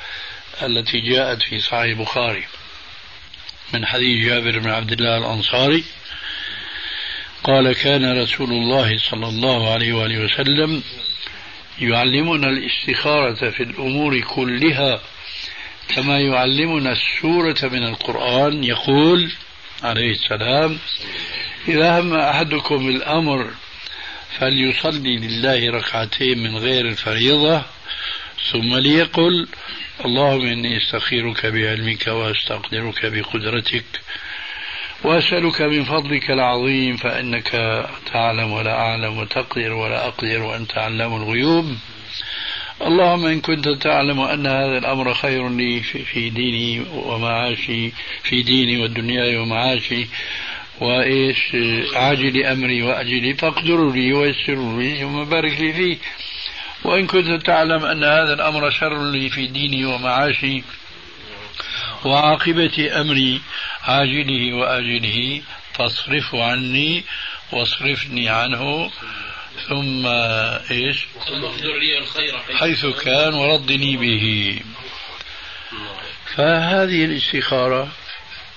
التي 0.62 1.00
جاءت 1.00 1.42
في 1.42 1.58
صحيح 1.58 1.82
البخاري 1.82 2.44
من 3.74 3.86
حديث 3.86 4.24
جابر 4.24 4.58
بن 4.58 4.70
عبد 4.70 4.92
الله 4.92 5.18
الأنصاري 5.18 5.84
قال 7.44 7.72
كان 7.72 8.22
رسول 8.22 8.50
الله 8.50 8.98
صلى 8.98 9.28
الله 9.28 9.72
عليه 9.72 9.92
وآله 9.92 10.24
وسلم 10.24 10.82
يعلمنا 11.80 12.46
الاستخارة 12.48 13.50
في 13.50 13.62
الأمور 13.62 14.20
كلها 14.20 15.00
كما 15.88 16.20
يعلمنا 16.20 16.92
السورة 16.92 17.56
من 17.62 17.82
القرآن. 17.82 18.64
يقول 18.64 19.32
عليه 19.82 20.10
السلام 20.10 20.78
إذا 21.68 22.00
هم 22.00 22.14
أحدكم 22.14 22.88
الأمر 22.88 23.50
فليصلي 24.40 25.16
لله 25.16 25.70
ركعتين 25.70 26.38
من 26.38 26.56
غير 26.56 26.88
الفريضة 26.88 27.62
ثم 28.52 28.76
ليقل 28.76 29.48
اللهم 30.04 30.46
إني 30.46 30.76
أستخيرك 30.76 31.46
بعلمك 31.46 32.06
وأستقدرك 32.06 33.06
بقدرتك 33.06 33.84
وأسألك 35.04 35.62
من 35.62 35.84
فضلك 35.84 36.30
العظيم 36.30 36.96
فإنك 36.96 37.50
تعلم 38.12 38.52
ولا 38.52 38.72
أعلم 38.72 39.18
وتقدر 39.18 39.72
ولا 39.72 40.06
أقدر 40.06 40.42
وأنت 40.42 40.78
علام 40.78 41.16
الغيوب. 41.16 41.76
اللهم 42.82 43.26
إن 43.26 43.40
كنت 43.40 43.68
تعلم 43.68 44.20
أن 44.20 44.46
هذا 44.46 44.78
الأمر 44.78 45.14
خير 45.14 45.48
لي 45.48 45.80
في 45.82 46.30
ديني 46.30 46.80
ومعاشي 46.92 47.92
في 48.22 48.42
ديني 48.42 48.82
والدنيا 48.82 49.40
ومعاشي. 49.40 50.06
وإيش 50.80 51.56
عاجل 51.94 52.44
أمري 52.44 52.82
وأجلي 52.82 53.34
فاقدر 53.34 53.90
لي 53.92 54.12
ويسر 54.12 54.78
لي 54.78 55.00
ثم 55.00 55.24
بارك 55.24 55.60
لي 55.60 55.72
فيه 55.72 55.96
وإن 56.84 57.06
كنت 57.06 57.46
تعلم 57.46 57.84
أن 57.84 58.04
هذا 58.04 58.32
الأمر 58.32 58.70
شر 58.70 59.10
لي 59.10 59.28
في 59.30 59.46
ديني 59.46 59.84
ومعاشي 59.86 60.62
وعاقبة 62.04 63.00
أمري 63.00 63.40
عاجله 63.82 64.54
وآجله 64.54 65.42
فاصرفه 65.72 66.44
عني 66.44 67.04
واصرفني 67.52 68.28
عنه 68.28 68.90
ثم 69.68 70.06
إيش؟ 70.70 71.06
ثم 71.28 71.44
أقدر 71.44 71.78
لي 71.78 71.98
الخير 71.98 72.38
حيث 72.54 72.86
كان 72.86 73.34
وردني 73.34 73.96
به. 73.96 74.58
فهذه 76.36 77.04
الاستخارة 77.04 77.88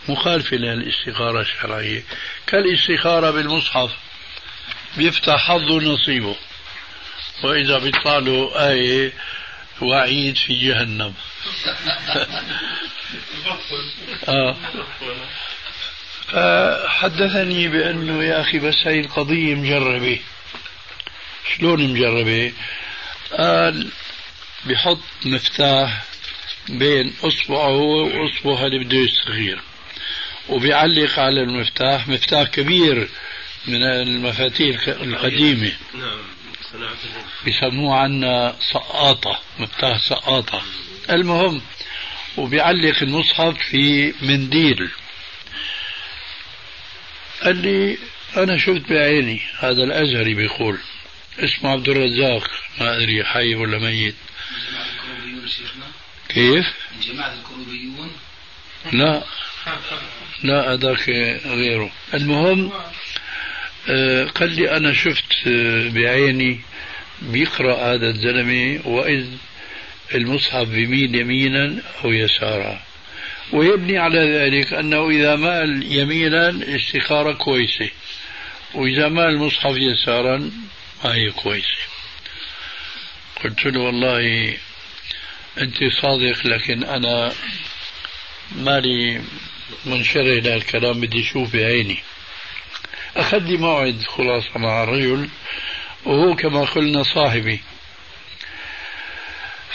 مخالفة 0.10 0.58
للاستخارة 0.58 1.42
الشرعية. 1.42 2.04
كالاستخارة 2.48 3.32
بالمصحف 3.32 3.92
بيفتح 4.98 5.48
حظه 5.48 5.80
نصيبه 5.80 6.36
وإذا 7.44 7.80
بيطلع 7.80 8.18
له 8.18 8.70
آية 8.70 9.14
وعيد 9.82 10.36
في 10.38 10.54
جهنم. 10.54 11.14
آه. 14.28 14.56
فحدثني 16.28 17.68
بأنه 17.68 18.24
يا 18.24 18.42
أخي 18.42 18.60
بس 18.60 18.76
هي 18.86 19.00
القضية 19.00 19.56
مجربة. 19.56 20.20
شلون 21.58 21.94
مجربة؟ 21.94 22.54
قال 23.38 23.92
بحط 24.66 25.00
مفتاح 25.26 26.04
بين 26.70 27.14
أصبعه 27.24 27.78
وأصبعه 27.78 28.66
اللي 28.66 28.80
بده 28.80 28.98
يستخير. 28.98 29.62
وبيعلق 30.50 31.20
على 31.20 31.42
المفتاح 31.42 32.08
مفتاح 32.08 32.48
كبير 32.48 33.10
من 33.68 33.84
المفاتيح 33.84 34.88
القديمة. 34.88 35.72
نعم 35.94 36.20
بيسموه 37.46 37.96
عنا 37.96 38.56
سقاطة 38.60 39.42
مفتاح 39.60 40.00
سقاطة. 40.10 40.62
المهم 41.10 41.62
وبيعلق 42.38 43.04
المصحف 43.04 43.58
في 43.58 44.14
منديل. 44.22 44.90
قال 47.44 47.56
لي 47.56 47.98
أنا 48.38 48.58
شفت 48.58 48.90
بعيني. 48.90 49.42
هذا 49.60 49.84
الأزهري 49.84 50.34
بيقول. 50.34 50.78
اسمه 51.40 51.70
عبد 51.70 51.90
الرزاق. 51.90 52.52
ما 52.80 52.98
أدري 52.98 53.24
حي 53.24 53.56
ولا 53.56 53.78
ميت. 53.80 54.16
كيف؟ 56.30 56.66
جماعة 57.02 57.34
الكروبيون 57.34 58.12
لا. 58.92 59.24
لا 60.44 60.74
هذاك 60.74 61.10
غيره. 61.46 61.92
المهم 62.14 62.72
آه، 63.90 64.26
قال 64.26 64.56
لي 64.56 64.78
أنا 64.78 64.94
شفت 64.94 65.48
آه، 65.48 65.90
بعيني 65.90 66.60
بيقرأ 67.22 67.94
هذا 67.94 68.08
الزلمة 68.08 68.82
وإذ 68.86 69.26
المصحف 70.16 70.68
بيميل 70.68 71.16
يمينا 71.16 71.82
أو 72.04 72.12
يسارا. 72.12 72.82
ويبني 73.52 73.98
على 73.98 74.20
ذلك 74.20 74.74
أنه 74.74 75.10
إذا 75.10 75.36
مال 75.36 75.94
يمينا 75.94 76.76
استخارة 76.76 77.34
كويسة 77.34 77.90
وإذا 78.74 79.08
مال 79.08 79.26
المصحف 79.26 79.76
يسارا 79.78 80.52
ما 81.04 81.16
هي 81.16 81.32
كويسة. 81.32 81.90
قلت 83.44 83.66
له 83.66 83.80
والله 83.80 84.54
أنت 85.62 85.78
صادق 86.02 86.48
لكن 86.48 86.84
أنا 86.84 87.32
مالي 88.56 89.22
منشرح 89.86 90.44
لهالكلام 90.44 91.02
بدي 91.02 91.22
أشوف 91.22 91.54
بعيني 91.54 92.04
أخذ 93.18 93.38
لي 93.38 93.58
موعد 93.58 94.04
خلاصة 94.08 94.58
مع 94.60 94.84
الرجل 94.84 95.30
وهو 96.06 96.36
كما 96.36 96.66
قلنا 96.66 97.04
صاحبي. 97.04 97.62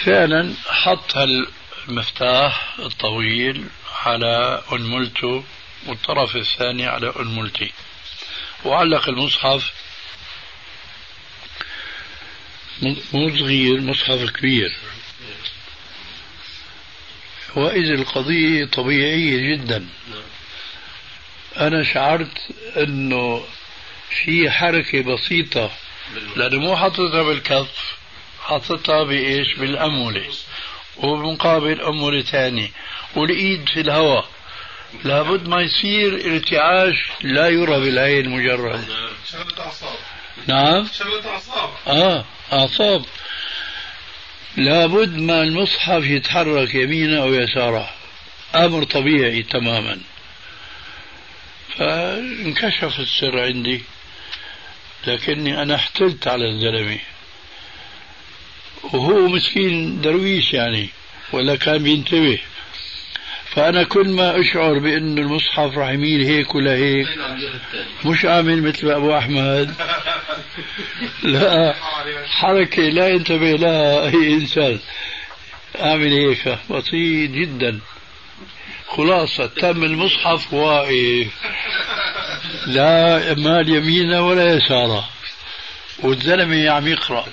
فعلا 0.05 0.55
حط 0.69 1.17
المفتاح 1.17 2.75
الطويل 2.79 3.65
على 4.05 4.63
أنملته 4.73 5.45
والطرف 5.87 6.37
الثاني 6.37 6.87
على 6.87 7.13
أنملتي 7.21 7.73
وعلق 8.65 9.09
المصحف 9.09 9.73
مو 13.13 13.37
صغير 13.39 13.81
مصحف 13.81 14.31
كبير. 14.31 14.73
وإذا 17.57 17.95
القضية 17.95 18.65
طبيعية 18.65 19.55
جدا. 19.55 19.87
أنا 21.57 21.83
شعرت 21.83 22.39
أنه 22.77 23.45
في 24.11 24.51
حركة 24.51 25.03
بسيطة 25.03 25.71
لأنه 26.37 26.59
مو 26.61 26.77
حاططها 26.77 27.23
بالكف 27.23 27.97
حاططها 28.43 29.03
بإيش؟ 29.03 29.55
بالأمولة 29.55 30.25
وبمقابل 30.97 31.81
أمولة 31.81 32.23
ثانية 32.23 32.71
والإيد 33.17 33.69
في 33.69 33.81
الهواء. 33.81 34.29
لابد 35.05 35.49
ما 35.49 35.61
يصير 35.63 36.35
ارتعاش 36.35 36.95
لا 37.23 37.49
يرى 37.49 37.81
بالعين 37.81 38.29
مجرد. 38.29 38.85
شغلة 39.31 39.61
أعصاب. 39.61 39.99
نعم. 40.47 40.89
شغلة 40.99 41.29
أعصاب. 41.31 41.71
آه 41.87 42.25
أعصاب. 42.53 43.05
لابد 44.57 45.17
ما 45.17 45.43
المصحف 45.43 46.05
يتحرك 46.05 46.75
يمينا 46.75 47.23
أو 47.23 47.35
يسارا 47.35 47.91
أمر 48.55 48.85
طبيعي 48.85 49.43
تماما. 49.43 49.99
فانكشف 51.79 53.01
السر 53.01 53.41
عندي. 53.41 53.83
لكني 55.07 55.63
أنا 55.63 55.75
احتلت 55.75 56.29
على 56.29 56.49
الزلمة. 56.49 56.99
وهو 58.83 59.29
مسكين 59.29 60.01
درويش 60.01 60.53
يعني 60.53 60.89
ولا 61.33 61.57
كان 61.57 61.83
بينتبه. 61.83 62.39
فأنا 63.55 63.83
كل 63.83 64.09
ما 64.09 64.41
أشعر 64.41 64.79
بأن 64.79 65.19
المصحف 65.19 65.79
راح 65.79 65.91
يميل 65.91 66.25
هيك 66.25 66.55
ولا 66.55 66.75
هيك 66.75 67.07
مش 68.05 68.27
أعمل 68.27 68.63
مثل 68.63 68.91
أبو 68.91 69.19
أحمد. 69.19 69.75
لا 71.23 71.75
حركة 72.27 72.83
لا 72.83 73.09
ينتبه 73.09 73.51
لها 73.51 74.07
أي 74.07 74.35
إنسان. 74.35 74.79
أعمل 75.81 76.13
هيك 76.13 76.59
بسيط 76.71 77.31
جدا. 77.31 77.81
خلاصة 78.89 79.47
تم 79.47 79.85
المصحف 79.85 80.53
واقف. 80.53 81.27
لا 82.67 83.35
مال 83.35 83.69
يمينه 83.69 84.27
ولا 84.27 84.55
يساره. 84.55 85.09
والزلمة 86.03 86.71
عم 86.71 86.89
يقرأ. 86.89 87.27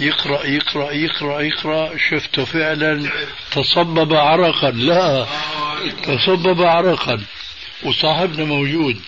يقرأ 0.00 0.46
يقرأ 0.46 0.92
يقرأ 0.92 1.40
يقرأ. 1.40 1.96
شفته 2.10 2.44
فعلا 2.44 3.10
تصبب 3.50 4.14
عرقا. 4.14 4.70
لا 4.70 5.26
تصبب 6.02 6.62
عرقا. 6.62 7.22
وصاحبنا 7.82 8.44
موجود. 8.44 9.00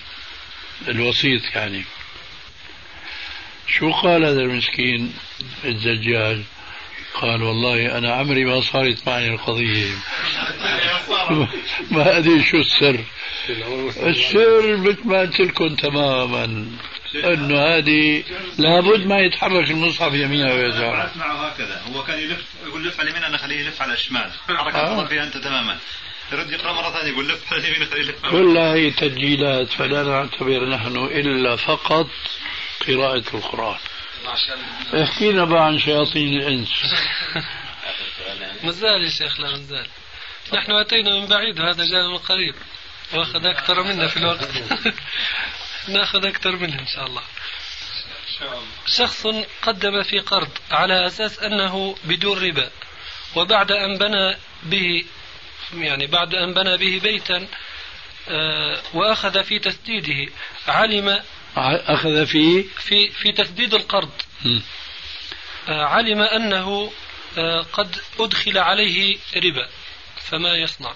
الوسيط 0.89 1.43
يعني. 1.55 1.85
شو 3.69 3.93
قال 3.93 4.25
هذا 4.25 4.41
المسكين 4.41 5.13
الزجاج 5.65 6.41
قال 7.15 7.43
والله 7.43 7.99
أنا 7.99 8.15
عمري 8.15 8.45
ما 8.45 8.61
صارت 8.61 9.09
معي 9.09 9.29
القضية. 9.29 9.91
ما 11.91 12.19
أدري 12.19 12.45
شو 12.45 12.57
السر. 12.57 13.01
السر 13.97 14.77
مثل 14.77 15.09
ما 15.09 15.21
قلت 15.21 15.41
لكم 15.41 15.75
تماما. 15.75 16.67
إنه 17.15 17.59
هذه 17.59 18.25
لابد 18.59 19.07
ما 19.07 19.19
يتحرك 19.19 19.71
المصحف 19.71 20.15
يمينا 20.15 20.55
ويسارا 20.55 21.11
معه 21.17 21.49
هكذا. 21.49 21.83
هو 21.95 22.03
كان 22.03 22.19
يلف 22.19 22.45
يقول 22.67 22.85
لف 22.89 23.01
على 23.01 23.11
اليمين 23.11 23.25
أنا 23.25 23.39
خليه 23.39 23.61
يلف 23.61 23.83
على 23.83 23.93
الشمال. 23.93 24.31
حركة 24.59 24.79
آه. 24.79 25.07
فيها 25.07 25.25
أنت 25.25 25.37
تماما. 25.37 25.79
يرد 26.33 26.51
يقرأ 26.51 26.73
مرة 26.73 26.91
ثانية 26.91 27.13
يقول 27.13 27.29
لف 27.29 27.53
على 27.53 27.63
اليمين 27.63 27.89
خليه 27.89 28.01
يلف. 28.01 28.27
كلها 28.31 28.75
هي 28.75 28.91
تسجيلات 28.91 29.69
فلا 29.69 30.03
نعتبر 30.03 30.69
نحن 30.69 30.97
إلا 30.97 31.57
فقط 31.57 32.07
قراءة 32.87 33.37
القرآن. 33.37 33.79
احكينا 35.03 35.45
بقى 35.45 35.65
عن 35.65 35.79
شياطين 35.79 36.41
الإنس. 36.41 36.69
مازال 38.65 39.05
يا 39.05 39.11
شيخ 39.11 39.41
لا 39.41 39.51
مازال. 39.51 39.87
نحن 40.55 40.73
أتينا 40.73 41.21
من 41.21 41.27
بعيد 41.27 41.61
وهذا 41.61 41.85
جاء 41.85 42.11
من 42.13 42.19
قريب. 42.19 42.55
وأخذ 43.15 43.47
أكثر 43.47 43.83
منا 43.83 44.09
في 44.09 44.17
الوقت. 44.17 44.49
نأخذ 45.89 46.27
أكثر 46.27 46.57
منه 46.57 46.81
إن 46.81 46.87
شاء 46.87 47.07
الله. 47.07 47.23
شخص 48.87 49.27
قدم 49.63 50.03
في 50.03 50.19
قرض 50.19 50.51
على 50.71 51.07
أساس 51.07 51.39
أنه 51.39 51.97
بدون 52.05 52.39
ربا 52.39 52.71
وبعد 53.37 53.73
أن 53.73 53.99
بنى 53.99 54.37
به 54.63 55.05
يعني 55.75 56.07
بعد 56.07 56.35
أن 56.35 56.55
بنى 56.55 56.77
به 56.77 57.01
بيتا 57.03 57.47
آه، 58.29 58.83
وأخذ 58.95 59.45
في 59.45 59.59
تسديده 59.59 60.33
علم 60.69 61.23
أخذ 61.57 62.27
في 62.27 62.63
في 62.63 63.11
في 63.11 63.33
تسديد 63.33 63.75
القرض. 63.75 64.11
آه، 65.69 65.85
علم 65.85 66.21
أنه 66.21 66.93
آه، 67.39 67.61
قد 67.73 67.97
أدخل 68.21 68.59
عليه 68.59 69.17
ربا 69.37 69.69
فما 70.17 70.57
يصنع. 70.57 70.95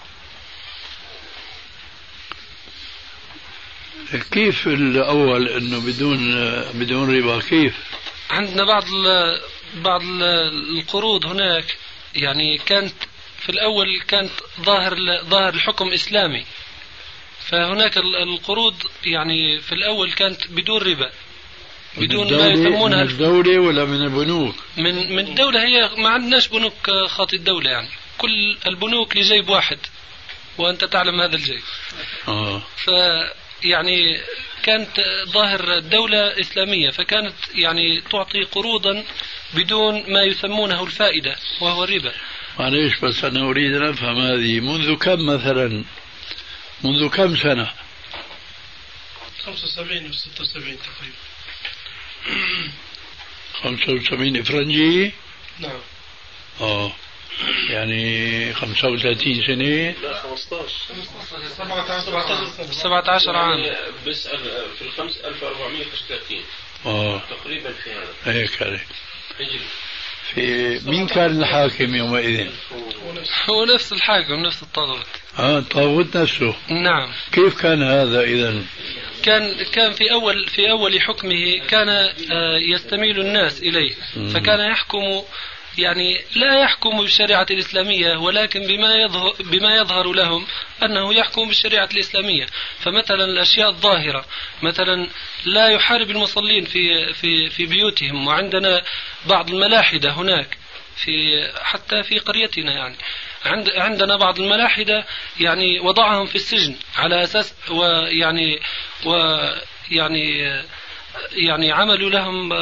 كيف 4.31 4.67
الأول 4.67 5.49
أنه 5.49 5.81
بدون 5.81 6.35
بدون 6.75 7.19
ربا؟ 7.19 7.41
كيف؟ 7.41 7.75
عندنا 8.31 8.65
بعض 8.65 8.85
بعض 9.75 10.03
القروض 10.53 11.27
هناك 11.27 11.77
يعني 12.15 12.59
كانت 12.59 12.95
في 13.39 13.49
الأول 13.49 14.01
كانت 14.09 14.33
ظاهر 14.61 14.97
ظاهر 15.25 15.55
الحكم 15.55 15.93
إسلامي. 15.93 16.45
فهناك 17.49 17.97
القروض 17.99 18.75
يعني 19.05 19.61
في 19.61 19.73
الأول 19.73 20.13
كانت 20.13 20.41
بدون 20.51 20.83
ربا 20.83 21.11
بدون 21.97 22.37
ما 22.37 22.47
يسمونها 22.47 23.05
من 23.05 23.11
الدولة 23.11 23.59
ولا 23.59 23.85
من 23.85 24.03
البنوك؟ 24.03 24.55
من 24.77 25.13
من 25.13 25.29
الدولة 25.29 25.63
هي 25.63 25.91
ما 25.97 26.09
عندناش 26.09 26.49
بنوك 26.49 26.91
خاطي 27.07 27.37
الدولة 27.37 27.71
يعني 27.71 27.89
كل 28.19 28.57
البنوك 28.67 29.17
لجيب 29.17 29.49
واحد 29.49 29.79
وأنت 30.59 30.85
تعلم 30.85 31.21
هذا 31.21 31.37
الجيب. 31.37 31.63
آه. 32.29 32.63
ف 32.77 32.91
يعني 33.65 34.21
كانت 34.63 35.01
ظاهر 35.29 35.79
الدولة 35.79 36.41
إسلامية 36.41 36.91
فكانت 36.91 37.35
يعني 37.55 38.01
تعطي 38.01 38.43
قروضا 38.45 39.05
بدون 39.55 40.05
ما 40.09 40.23
يسمونه 40.23 40.83
الفائدة 40.83 41.37
وهو 41.61 41.85
الربا 41.85 42.13
معليش 42.59 42.99
بس 42.99 43.25
أنا 43.25 43.51
أريد 43.51 43.75
أن 43.75 43.83
أفهم 43.83 44.19
هذه 44.19 44.61
منذ 44.61 44.95
كم 44.95 45.27
مثلا 45.27 45.85
منذ 46.85 47.09
كم 47.09 47.37
سنة؟ 47.37 47.73
75 49.45 50.07
و 50.07 50.13
76 50.13 50.79
تقريبا. 50.79 51.17
75 53.63 54.43
فرنجي 54.43 55.13
نعم. 55.59 55.81
آه. 56.61 56.93
يعني 57.69 58.53
35 58.55 59.47
سنة؟ 59.47 59.91
لا 60.03 60.23
15 60.23 60.69
17 62.71 63.37
عام. 63.37 63.77
بسأل 64.07 64.39
في 64.79 64.83
الخمس 64.83 65.17
1435 65.17 66.43
آه. 66.87 67.19
تقريبا 67.19 67.73
في 67.73 67.91
هذا. 67.91 68.15
هيك 68.25 68.63
هذا 68.63 68.81
في 70.35 70.79
مين 70.87 71.07
كان 71.07 71.43
الحاكم 71.43 71.95
يومئذ؟ 71.95 72.47
هو 73.51 73.65
نفس 73.75 73.93
الحاكم 73.93 74.35
نفس 74.35 74.63
الطاغوت. 74.63 75.07
آه 75.39 75.59
الطاغوت 75.59 76.17
نفسه. 76.17 76.55
نعم. 76.71 77.09
كيف 77.33 77.61
كان 77.63 77.83
هذا 77.83 78.21
اذا؟ 78.23 78.63
كان 79.23 79.65
كان 79.73 79.93
في 79.93 80.13
أول 80.13 80.49
في 80.49 80.71
أول 80.71 81.01
حكمه 81.01 81.59
كان 81.69 81.89
آه، 81.89 82.59
يستميل 82.75 83.21
الناس 83.21 83.63
إليه. 83.63 83.95
فكان 84.35 84.71
يحكم 84.71 85.23
يعني 85.79 86.21
لا 86.37 86.61
يحكم 86.61 87.01
بالشريعة 87.01 87.47
الإسلامية 87.51 88.17
ولكن 88.17 88.67
بما 88.67 88.95
يظهر, 88.95 89.35
بما 89.41 89.77
يظهر 89.77 90.13
لهم 90.13 90.47
أنه 90.83 91.15
يحكم 91.15 91.49
بالشريعة 91.49 91.89
الإسلامية. 91.95 92.47
فمثلا 92.79 93.25
الأشياء 93.25 93.69
الظاهرة 93.69 94.25
مثلا 94.63 95.07
لا 95.45 95.69
يحارب 95.69 96.11
المصلين 96.11 96.65
في, 96.65 97.13
في, 97.13 97.51
في 97.51 97.67
بيوتهم 97.67 98.27
وعندنا 98.27 98.83
بعض 99.27 99.51
الملاحدة 99.51 100.11
هناك 100.11 100.59
في 100.97 101.45
حتى 101.63 102.03
في 102.03 102.19
قريتنا 102.19 102.73
يعني. 102.73 102.97
عند 103.45 103.71
عندنا 103.71 104.17
بعض 104.17 104.41
الملاحدة 104.41 105.05
يعني 105.41 105.81
وضعهم 105.81 106.27
في 106.27 106.35
السجن 106.35 106.77
على 106.97 107.23
أساس 107.23 107.55
ويعني 107.71 108.61
ويعني 109.05 110.63
يعني 111.33 111.73
عملوا 111.73 112.11
لهم 112.11 112.53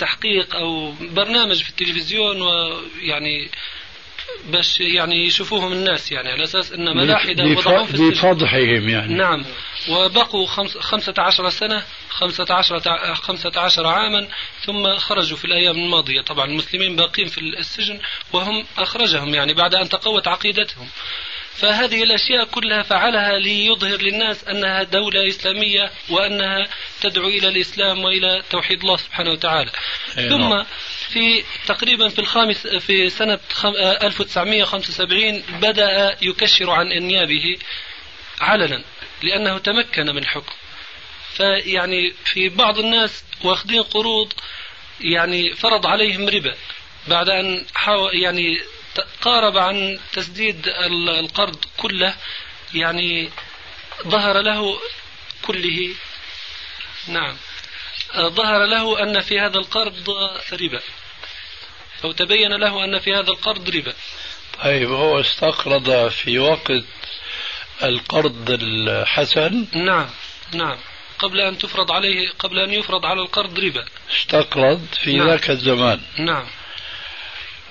تحقيق 0.00 0.56
أو 0.56 0.92
برنامج 0.92 1.62
في 1.62 1.70
التلفزيون 1.70 2.42
ويعني 2.42 3.50
باش 4.44 4.80
يعني 4.80 5.26
يشوفوهم 5.26 5.72
الناس 5.72 6.12
يعني 6.12 6.28
على 6.28 6.42
أساس 6.42 6.72
إن 6.72 6.96
ملاحدة 6.96 7.44
وضعهم 7.44 7.86
في 7.86 7.96
لفضحهم 7.96 8.88
يعني. 8.88 9.14
نعم. 9.14 9.44
وبقوا 9.88 10.46
خمس 10.46 10.78
خمسة 10.78 11.14
عشر 11.18 11.50
سنة 11.50 11.82
خمسة 12.08 12.46
عشر, 12.50 12.80
خمسة 13.14 13.52
عشر 13.56 13.86
عاما 13.86 14.28
ثم 14.64 14.96
خرجوا 14.96 15.36
في 15.36 15.44
الأيام 15.44 15.76
الماضية. 15.76 16.20
طبعا 16.20 16.46
المسلمين 16.46 16.96
باقين 16.96 17.26
في 17.26 17.40
السجن 17.40 18.00
وهم 18.32 18.64
أخرجهم 18.78 19.34
يعني 19.34 19.54
بعد 19.54 19.74
أن 19.74 19.88
تقوت 19.88 20.28
عقيدتهم. 20.28 20.88
فهذه 21.60 22.02
الأشياء 22.02 22.44
كلها 22.44 22.82
فعلها 22.82 23.38
ليظهر 23.38 24.02
للناس 24.02 24.44
أنها 24.44 24.82
دولة 24.82 25.28
إسلامية 25.28 25.90
وأنها 26.10 26.68
تدعو 27.00 27.28
إلى 27.28 27.48
الإسلام 27.48 28.04
وإلى 28.04 28.42
توحيد 28.50 28.80
الله 28.80 28.96
سبحانه 28.96 29.30
وتعالى 29.30 29.70
نعم. 30.16 30.28
ثم 30.28 30.64
في 31.08 31.44
تقريبا 31.66 32.08
في 32.08 32.18
الخامس 32.18 32.66
في 32.66 33.08
سنة 33.08 33.38
1975 34.02 35.42
بدأ 35.60 36.16
يكشر 36.22 36.70
عن 36.70 36.92
أنيابه 36.92 37.56
علنا 38.40 38.84
لأنه 39.22 39.58
تمكن 39.58 40.06
من 40.06 40.18
الحكم 40.18 40.52
فيعني 41.36 42.14
في 42.24 42.48
بعض 42.48 42.78
الناس 42.78 43.24
واخذين 43.44 43.82
قروض 43.82 44.32
يعني 45.00 45.54
فرض 45.54 45.86
عليهم 45.86 46.28
ربا 46.28 46.54
بعد 47.08 47.28
أن 47.28 47.66
حاول 47.74 48.22
يعني 48.22 48.60
قارب 49.22 49.58
عن 49.58 49.98
تسديد 50.12 50.68
القرض 51.08 51.64
كله 51.76 52.14
يعني 52.74 53.30
ظهر 54.06 54.40
له 54.40 54.80
كله. 55.42 55.94
نعم. 57.08 57.36
ظهر 58.16 58.66
له 58.66 59.02
أن 59.02 59.20
في 59.20 59.40
هذا 59.40 59.58
القرض 59.58 60.10
ربا. 60.52 60.80
أو 62.04 62.12
تبين 62.12 62.52
له 62.52 62.84
أن 62.84 62.98
في 62.98 63.14
هذا 63.14 63.30
القرض 63.30 63.70
ربا. 63.70 63.94
طيب 64.64 64.90
هو 64.90 65.20
استقرض 65.20 66.08
في 66.08 66.38
وقت 66.38 66.84
القرض 67.82 68.50
الحسن؟ 68.50 69.66
نعم 69.74 70.10
نعم. 70.52 70.78
قبل 71.18 71.40
أن 71.40 71.58
تفرض 71.58 71.92
عليه 71.92 72.30
قبل 72.38 72.58
أن 72.58 72.74
يفرض 72.74 73.06
على 73.06 73.20
القرض 73.20 73.58
ربا. 73.58 73.84
استقرض 74.16 74.86
في 75.04 75.12
نعم. 75.16 75.28
ذاك 75.28 75.50
الزمان. 75.50 76.00
نعم. 76.18 76.46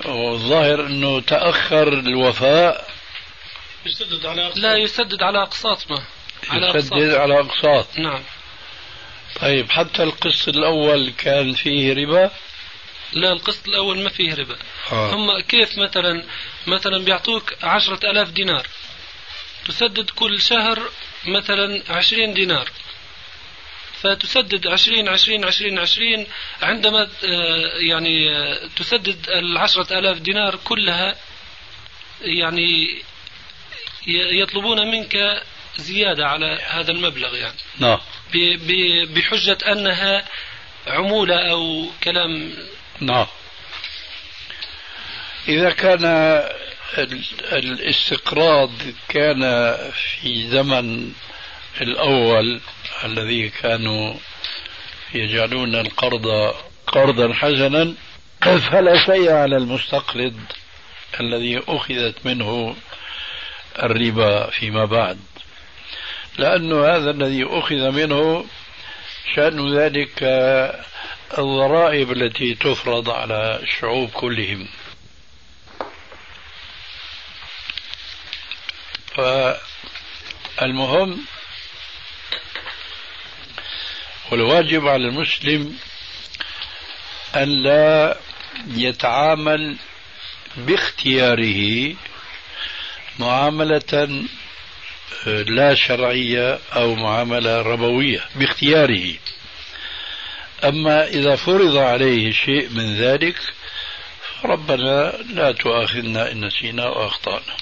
والظاهر 0.05 0.85
أنه 0.85 1.21
تأخر 1.21 1.87
الوفاء 1.87 2.89
يسدد 3.85 4.25
على 4.25 4.45
أقساط. 4.45 4.57
لا 4.57 4.75
يسدد 4.77 5.23
على 5.23 5.41
أقساط 5.41 5.91
ما. 5.91 6.03
على 6.49 6.67
يسدد 6.67 6.93
أقساط. 6.93 7.19
على 7.19 7.39
أقساط. 7.39 7.97
نعم. 7.97 8.23
طيب 9.41 9.71
حتى 9.71 10.03
القسط 10.03 10.47
الأول 10.47 11.09
كان 11.17 11.53
فيه 11.53 11.93
ربا؟ 11.93 12.31
لا 13.13 13.33
القسط 13.33 13.67
الأول 13.67 13.99
ما 13.99 14.09
فيه 14.09 14.33
ربا. 14.33 14.55
آه. 14.91 15.15
هم 15.15 15.39
كيف 15.39 15.77
مثلا 15.77 16.23
مثلا 16.67 17.03
بيعطوك 17.05 17.53
عشرة 17.63 18.11
ألاف 18.11 18.29
دينار. 18.29 18.67
تسدد 19.65 20.09
كل 20.09 20.41
شهر 20.41 20.89
مثلا 21.27 21.83
عشرين 21.89 22.33
دينار. 22.33 22.69
فتسدد 24.01 24.67
عشرين 24.67 25.07
عشرين 25.07 25.45
عشرين 25.45 25.79
عشرين. 25.79 26.27
عندما 26.61 27.01
آه، 27.03 27.77
يعني 27.89 28.37
آه، 28.37 28.69
تسدد 28.75 29.29
العشرة 29.29 29.99
آلاف 29.99 30.17
دينار 30.17 30.55
كلها 30.55 31.15
يعني 32.21 33.01
يطلبون 34.07 34.91
منك 34.91 35.43
زيادة 35.77 36.27
على 36.27 36.59
هذا 36.69 36.91
المبلغ 36.91 37.35
يعني. 37.35 37.57
نعم. 37.79 37.99
بحجة 39.15 39.57
أنها 39.67 40.25
عمولة 40.87 41.51
أو 41.51 41.85
كلام. 42.03 42.53
نعم. 42.99 43.27
إذا 45.47 45.69
كان 45.69 46.05
الاستقراض 47.53 48.71
كان 49.09 49.41
في 49.91 50.47
زمن 50.49 51.13
الأول 51.81 52.61
الذي 53.03 53.49
كانوا 53.49 54.13
يجعلون 55.13 55.75
القرض 55.75 56.55
قرضا 56.87 57.33
حسنا 57.33 57.93
فلا 58.41 59.05
شيء 59.05 59.31
على 59.31 59.57
المستقرض 59.57 60.39
الذي 61.19 61.61
أخذت 61.67 62.25
منه 62.25 62.75
الربا 63.79 64.49
فيما 64.49 64.85
بعد. 64.85 65.19
لأن 66.37 66.73
هذا 66.73 67.11
الذي 67.11 67.45
أخذ 67.45 67.91
منه 67.91 68.45
شأن 69.35 69.77
ذلك 69.77 70.23
الضرائب 71.37 72.11
التي 72.11 72.55
تفرض 72.55 73.09
على 73.09 73.59
الشعوب 73.63 74.09
كلهم. 74.09 74.67
فالمهم 80.57 81.25
والواجب 84.31 84.87
على 84.87 85.07
المسلم 85.07 85.77
أن 87.35 87.63
لا 87.63 88.17
يتعامل 88.67 89.77
باختياره 90.57 91.95
معاملة 93.19 94.25
لا 95.25 95.75
شرعية 95.75 96.59
أو 96.75 96.95
معاملة 96.95 97.61
ربوية 97.61 98.21
باختياره. 98.35 99.13
أما 100.63 101.07
إذا 101.07 101.35
فرض 101.35 101.77
عليه 101.77 102.31
شيء 102.31 102.69
من 102.69 102.95
ذلك 102.95 103.35
ربنا 104.45 105.13
لا 105.33 105.51
تؤاخذنا 105.51 106.31
إن 106.31 106.45
نسينا 106.45 106.87
وأخطأنا 106.87 107.57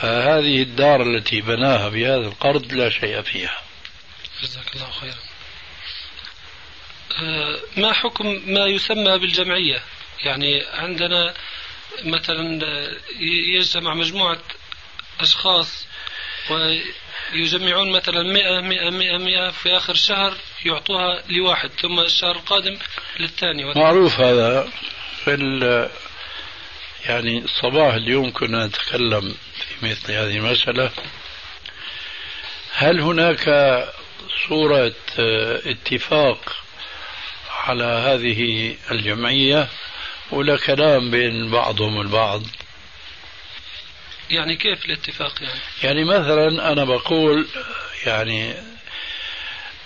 فهذه 0.00 0.62
الدار 0.62 1.02
التي 1.02 1.40
بناها 1.40 1.88
بهذا 1.88 2.26
القرض 2.26 2.72
لا 2.72 2.90
شيء 2.90 3.22
فيها. 3.22 3.58
جزاك 4.42 4.74
الله 4.74 4.90
خيرا. 4.90 5.14
آه، 5.14 5.31
ما 7.76 7.92
حكم 7.92 8.42
ما 8.46 8.66
يسمى 8.66 9.18
بالجمعية؟ 9.18 9.82
يعني 10.24 10.62
عندنا 10.72 11.34
مثلا 12.04 12.60
يجتمع 13.56 13.94
مجموعة 13.94 14.38
أشخاص 15.20 15.86
ويجمعون 16.50 17.92
مثلا 17.92 18.22
مئة 18.22 18.60
مئة 18.60 18.90
مئة 18.90 19.18
مئة 19.18 19.50
في 19.50 19.76
آخر 19.76 19.92
الشهر 19.92 20.34
يعطوها 20.64 21.22
لواحد 21.28 21.70
ثم 21.70 22.00
الشهر 22.00 22.36
القادم 22.36 22.78
للثاني. 23.20 23.64
معروف 23.64 24.20
هذا 24.20 24.70
في 25.24 25.88
يعني 27.06 27.38
الصباح 27.38 27.94
اليوم 27.94 28.32
كنا 28.32 28.66
نتكلم 28.66 29.34
في 29.54 29.86
مثل 29.86 30.12
هذه 30.12 30.36
المسألة. 30.36 30.90
هل 32.72 33.00
هناك 33.00 33.44
صورة 34.48 34.92
اتفاق 35.66 36.62
على 37.62 37.84
هذه 37.84 38.74
الجمعية 38.90 39.68
ولا 40.30 40.56
كلام 40.56 41.10
بين 41.10 41.50
بعضهم 41.50 42.00
البعض. 42.00 42.42
يعني 44.30 44.56
كيف 44.56 44.84
الاتفاق 44.84 45.42
يعني؟ 45.42 45.60
يعني 45.82 46.04
مثلا 46.04 46.72
أنا 46.72 46.84
بقول 46.84 47.46
يعني 48.06 48.54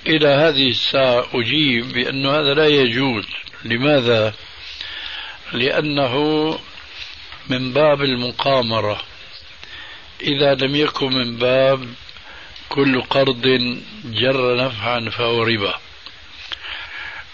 إلى 0.06 0.28
هذه 0.28 0.68
الساعة 0.68 1.26
أجيب 1.34 1.92
بأن 1.92 2.26
هذا 2.26 2.54
لا 2.54 2.66
يجوز. 2.66 3.24
لماذا؟ 3.64 4.34
لأنه 5.52 6.58
من 7.48 7.72
باب 7.72 8.02
المقامرة. 8.02 9.02
إذا 10.22 10.54
لم 10.54 10.76
يكن 10.76 11.12
من 11.12 11.36
باب 11.36 11.88
كل 12.68 13.02
قرض 13.02 13.42
جر 14.04 14.56
نفعا 14.56 15.10
فهو 15.10 15.42
ربا. 15.42 15.85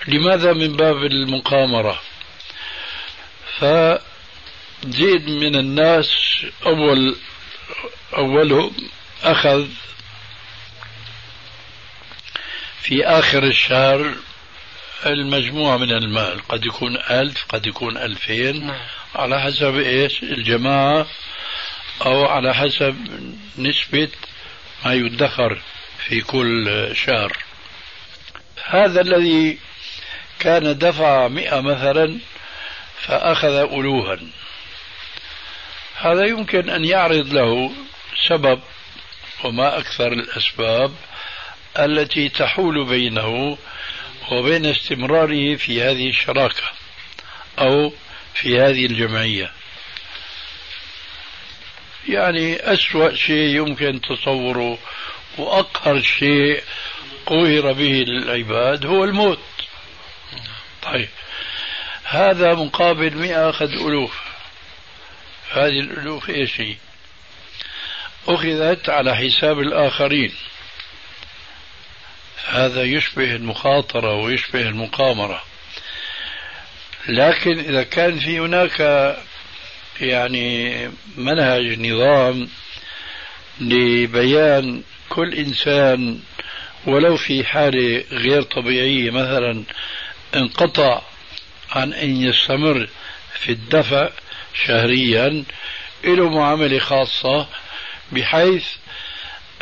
لماذا 0.07 0.53
من 0.53 0.77
باب 0.77 0.97
المقامرة؟ 0.97 2.01
فزيد 3.59 5.29
من 5.29 5.57
الناس 5.57 6.11
أول 6.67 7.17
أولهم 8.17 8.73
أخذ 9.23 9.69
في 12.83 13.07
آخر 13.07 13.45
الشهر 13.45 14.15
المجموع 15.07 15.77
من 15.77 15.93
المال. 15.93 16.49
قد 16.49 16.65
يكون 16.65 16.97
ألف 16.97 17.45
قد 17.49 17.67
يكون 17.67 17.97
ألفين. 17.97 18.67
نعم. 18.67 18.81
على 19.15 19.41
حسب 19.41 19.77
إيش؟ 19.77 20.23
الجماعة. 20.23 21.07
أو 22.07 22.27
على 22.27 22.55
حسب 22.55 22.97
نسبة 23.59 24.09
ما 24.85 24.95
يدخر 24.95 25.63
في 26.07 26.21
كل 26.21 26.91
شهر. 26.95 27.37
هذا 28.65 29.01
الذي 29.01 29.59
كان 30.43 30.79
دفع 30.79 31.29
مئة 31.29 31.61
مثلا 31.61 32.19
فأخذ 33.01 33.55
ألوها. 33.55 34.19
هذا 35.97 36.27
يمكن 36.27 36.71
أن 36.71 36.85
يعرض 36.85 37.33
له 37.33 37.73
سبب 38.29 38.61
وما 39.45 39.79
أكثر 39.79 40.13
الأسباب 40.13 40.95
التي 41.79 42.29
تحول 42.29 42.85
بينه 42.85 43.59
وبين 44.31 44.67
استمراره 44.67 45.57
في 45.57 45.83
هذه 45.83 46.09
الشراكة 46.09 46.63
أو 47.59 47.93
في 48.35 48.61
هذه 48.61 48.87
الجمعية. 48.87 49.53
يعني 52.09 52.57
أسوأ 52.57 53.15
شيء 53.15 53.57
يمكن 53.57 54.01
تصوره 54.01 54.79
وأقهر 55.39 56.01
شيء 56.01 56.63
قهر 57.27 57.73
به 57.73 58.03
العباد 58.03 58.87
هو 58.87 59.05
الموت. 59.05 59.52
طيب. 60.83 61.09
هذا 62.05 62.55
مقابل 62.55 63.17
مئة 63.17 63.51
أخذ 63.51 63.73
ألوف. 63.73 64.21
هذه 65.53 65.81
الألوف 65.81 66.31
إيش 66.31 66.61
هي؟ 66.61 66.77
أخذت 68.29 68.89
على 68.89 69.17
حساب 69.17 69.59
الآخرين. 69.59 70.33
هذا 72.49 72.83
يشبه 72.83 73.37
المخاطرة 73.37 74.15
ويشبه 74.15 74.61
المقامرة 74.61 75.43
لكن 77.09 77.59
إذا 77.59 77.83
كان 77.83 78.19
في 78.19 78.41
هناك 78.41 78.81
يعني 80.01 80.89
منهج 81.17 81.79
نظام 81.81 82.49
لبيان 83.61 84.83
كل 85.09 85.35
إنسان 85.35 86.21
ولو 86.87 87.17
في 87.17 87.45
حالة 87.45 88.05
غير 88.13 88.43
طبيعية 88.43 89.11
مثلا 89.11 89.65
انقطع 90.37 91.03
عن 91.71 91.93
أن 91.93 92.17
يستمر 92.23 92.89
في 93.35 93.53
الدفع 93.53 94.09
شهريا 94.67 95.45
له 96.05 96.29
معاملة 96.29 96.79
خاصة 96.79 97.47
بحيث 98.13 98.67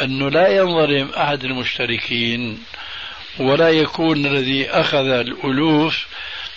أنه 0.00 0.30
لا 0.30 0.48
ينظلم 0.48 1.10
أحد 1.16 1.44
المشتركين 1.44 2.62
ولا 3.38 3.70
يكون 3.70 4.26
الذي 4.26 4.70
أخذ 4.70 5.06
الألوف 5.06 6.06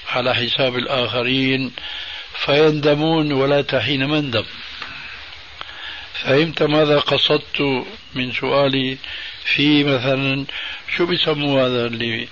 على 0.10 0.36
حساب 0.36 0.76
الآخرين 0.76 1.72
فيندمون 2.46 3.32
ولا 3.32 3.62
تحين 3.62 4.08
مندم. 4.08 4.46
فهمت 6.14 6.64
ماذا 6.64 7.00
قصدت 7.00 7.86
من 8.16 8.32
سؤالي 8.32 8.98
في 9.46 9.84
مثلا؟ 9.84 10.46
شو 10.98 11.06
بيسموا 11.06 11.68
هذا 11.68 11.86
اللي 11.86 12.28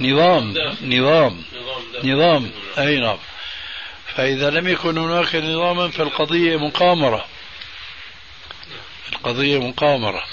نظام 0.00 0.54
نظام 0.82 1.42
نظام 2.04 2.50
أي 2.78 3.00
نعم. 3.00 3.18
فإذا 4.14 4.50
لم 4.50 4.68
يكن 4.68 4.98
هناك 4.98 5.34
نظاما 5.34 5.88
فالقضية 5.88 6.56
مقامرة. 6.56 7.26
القضية 9.12 9.58
مقامرة. 9.58 10.24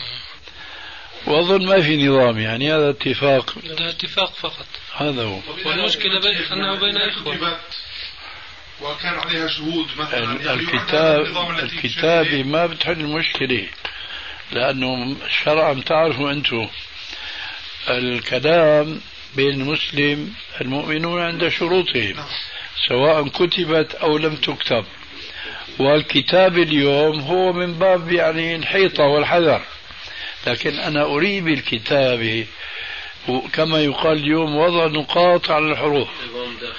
وأظن 1.25 1.65
ما 1.65 1.81
في 1.81 2.07
نظام 2.07 2.39
يعني 2.39 2.73
هذا 2.73 2.89
اتفاق. 2.89 3.55
هذا 3.65 3.89
اتفاق 3.89 4.33
فقط. 4.33 4.67
هذا 4.95 5.23
هو. 5.23 5.39
والمشكلة 5.65 6.19
بين 6.19 6.43
أنه 6.51 6.75
بين 6.75 6.97
إخوة 6.97 7.59
وكان 8.81 9.13
عليها 9.13 9.47
شهود 9.47 9.87
مثلا. 9.97 10.19
يعني 10.19 10.53
الكتاب 10.53 11.19
الكتابة 11.63 12.43
ما 12.43 12.65
بتحل 12.65 12.99
المشكلة 12.99 13.67
لأنه 14.51 15.17
شرعا 15.43 15.73
تعرفوا 15.85 16.31
أنتم 16.31 16.67
الكلام 17.89 19.01
بين 19.35 19.61
المسلم 19.61 20.33
المؤمنون 20.61 21.21
عند 21.21 21.47
شروطهم 21.47 22.15
نعم. 22.15 22.25
سواء 22.87 23.27
كتبت 23.27 23.95
أو 23.95 24.17
لم 24.17 24.35
تكتب. 24.35 24.85
والكتاب 25.79 26.57
اليوم 26.57 27.19
هو 27.19 27.53
من 27.53 27.73
باب 27.73 28.11
يعني 28.11 28.55
الحيطة 28.55 29.03
والحذر. 29.03 29.61
لكن 30.47 30.79
أنا 30.79 31.03
أريد 31.03 31.43
بالكتابة 31.43 32.45
كما 33.53 33.81
يقال 33.81 34.17
اليوم 34.17 34.55
وضع 34.55 34.87
نقاط 34.87 35.51
على 35.51 35.71
الحروف. 35.71 36.07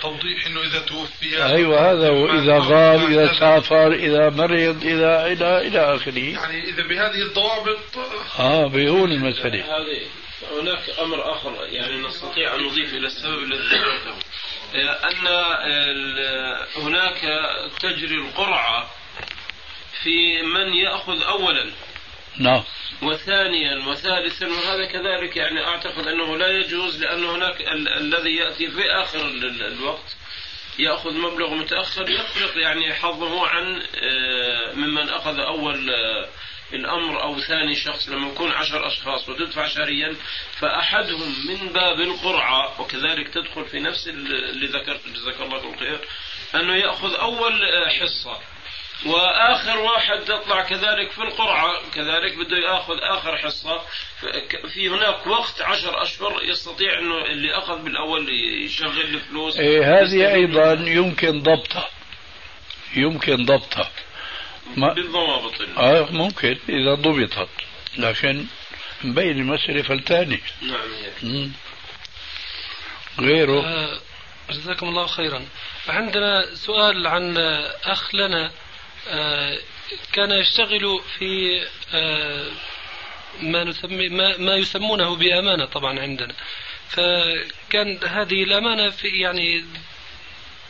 توضيح 0.02 0.46
إنه 0.46 0.60
إذا 0.60 0.78
توفي 0.78 1.44
أيوه 1.44 1.92
هذا 1.92 2.10
واذا 2.10 2.58
غاب 2.58 3.10
إذا 3.10 3.32
سافر 3.32 3.92
إذا 3.92 4.30
مرض 4.30 4.84
إذا 4.84 5.26
إلى 5.26 5.68
إلى 5.68 5.94
آخره. 5.94 6.18
يعني 6.18 6.64
إذا 6.64 6.82
بهذه 6.82 7.22
الضوابط 7.22 7.78
آه 8.38 8.66
بيهون 8.66 9.12
المسألة. 9.12 9.64
هذه 9.64 10.00
هناك 10.52 10.90
أمر 11.00 11.32
آخر 11.32 11.66
يعني 11.70 11.96
نستطيع 11.96 12.54
أن 12.54 12.60
نضيف 12.60 12.94
إلى 12.94 13.06
السبب 13.06 13.42
الذي 13.42 13.66
ذكرته. 13.68 14.14
أن 14.74 15.26
هناك 16.76 17.20
تجري 17.80 18.14
القرعة 18.14 18.90
في 20.02 20.42
من 20.42 20.74
يأخذ 20.74 21.22
اولا 21.22 21.70
نعم. 22.38 22.62
وثانيا 23.02 23.86
وثالثا 23.88 24.46
وهذا 24.46 24.84
كذلك 24.84 25.36
يعني 25.36 25.64
أعتقد 25.66 26.06
أنه 26.06 26.36
لا 26.36 26.48
يجوز 26.48 27.00
لأن 27.04 27.24
هناك 27.24 27.60
ال- 27.60 27.88
الذي 27.88 28.36
يأتي 28.36 28.70
في 28.70 28.90
آخر 28.92 29.20
ال- 29.20 29.62
الوقت 29.62 30.16
يأخذ 30.78 31.14
مبلغ 31.14 31.54
متأخر 31.54 32.10
يفرق 32.10 32.56
يعني 32.62 32.94
حظه 32.94 33.46
عن 33.46 33.82
آه، 34.02 34.72
ممن 34.74 35.08
أخذ 35.08 35.38
أول 35.40 35.90
الأمر 36.72 37.22
أو 37.22 37.40
ثاني 37.40 37.76
شخص 37.76 38.08
لما 38.08 38.28
يكون 38.28 38.52
عشر 38.52 38.86
أشخاص 38.86 39.28
وتدفع 39.28 39.66
شهريا 39.66 40.16
فأحدهم 40.58 41.34
من 41.48 41.72
باب 41.72 42.00
القرعة 42.00 42.80
وكذلك 42.80 43.28
تدخل 43.28 43.64
في 43.64 43.80
نفس 43.80 44.08
اللي 44.08 44.66
ذكرت 44.66 45.08
جزاك 45.08 45.40
الله 45.40 45.58
كل 45.58 45.78
خير 45.78 46.00
أنه 46.54 46.76
يأخذ 46.76 47.14
أول 47.14 47.62
آه، 47.64 47.88
حصة 47.88 48.38
وآخر 49.06 49.78
واحد 49.78 50.20
تطلع 50.20 50.62
كذلك 50.62 51.10
في 51.10 51.18
القرعة 51.18 51.72
كذلك 51.94 52.36
بده 52.36 52.56
يأخذ 52.56 52.98
آخر 53.02 53.36
حصة 53.36 53.80
في 54.74 54.88
هناك 54.88 55.26
وقت 55.26 55.62
عشر 55.62 56.02
أشهر 56.02 56.44
يستطيع 56.44 56.98
إنه 56.98 57.24
اللي 57.24 57.58
أخذ 57.58 57.82
بالأول 57.82 58.28
يشغل 58.64 59.00
الفلوس 59.00 59.56
إيه 59.56 60.00
هذه 60.00 60.34
أيضا 60.34 60.72
يمكن 60.72 61.42
ضبطها 61.42 61.88
يمكن 62.96 63.44
ضبطها. 63.44 63.90
ما 64.76 64.92
بالضوابط. 64.92 65.54
آه 65.78 66.08
ممكن 66.10 66.58
إذا 66.68 66.94
ضبطت. 66.94 67.48
لكن 67.96 68.46
مبين 69.04 69.38
المسألة 69.38 69.82
فلتاني. 69.82 70.40
نعم 71.22 71.52
غيره؟ 73.20 73.66
آه 73.66 74.00
جزاكم 74.50 74.88
الله 74.88 75.06
خيرا. 75.06 75.46
عندنا 75.88 76.54
سؤال 76.54 77.06
عن 77.06 77.36
أخ 77.84 78.14
لنا. 78.14 78.50
آه، 79.08 79.58
كان 80.12 80.30
يشتغل 80.30 81.00
في 81.18 81.62
آه، 81.94 82.46
ما 83.40 83.64
نسمي 83.64 84.08
ما, 84.08 84.36
ما 84.36 84.56
يسمونه 84.56 85.16
بأمانة 85.16 85.64
طبعا 85.64 86.00
عندنا. 86.00 86.34
فكان 86.88 87.98
هذه 88.06 88.42
الأمانة 88.42 88.90
في 88.90 89.08
يعني 89.08 89.64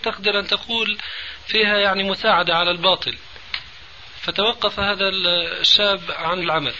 تقدر 0.02 0.38
أن 0.38 0.46
تقول 0.46 0.98
فيها 1.46 1.78
يعني 1.78 2.04
مساعدة 2.04 2.56
على 2.56 2.70
الباطل. 2.70 3.14
فتوقف 4.22 4.80
هذا 4.80 5.08
الشاب 5.08 6.00
عن 6.10 6.38
العمل. 6.38 6.74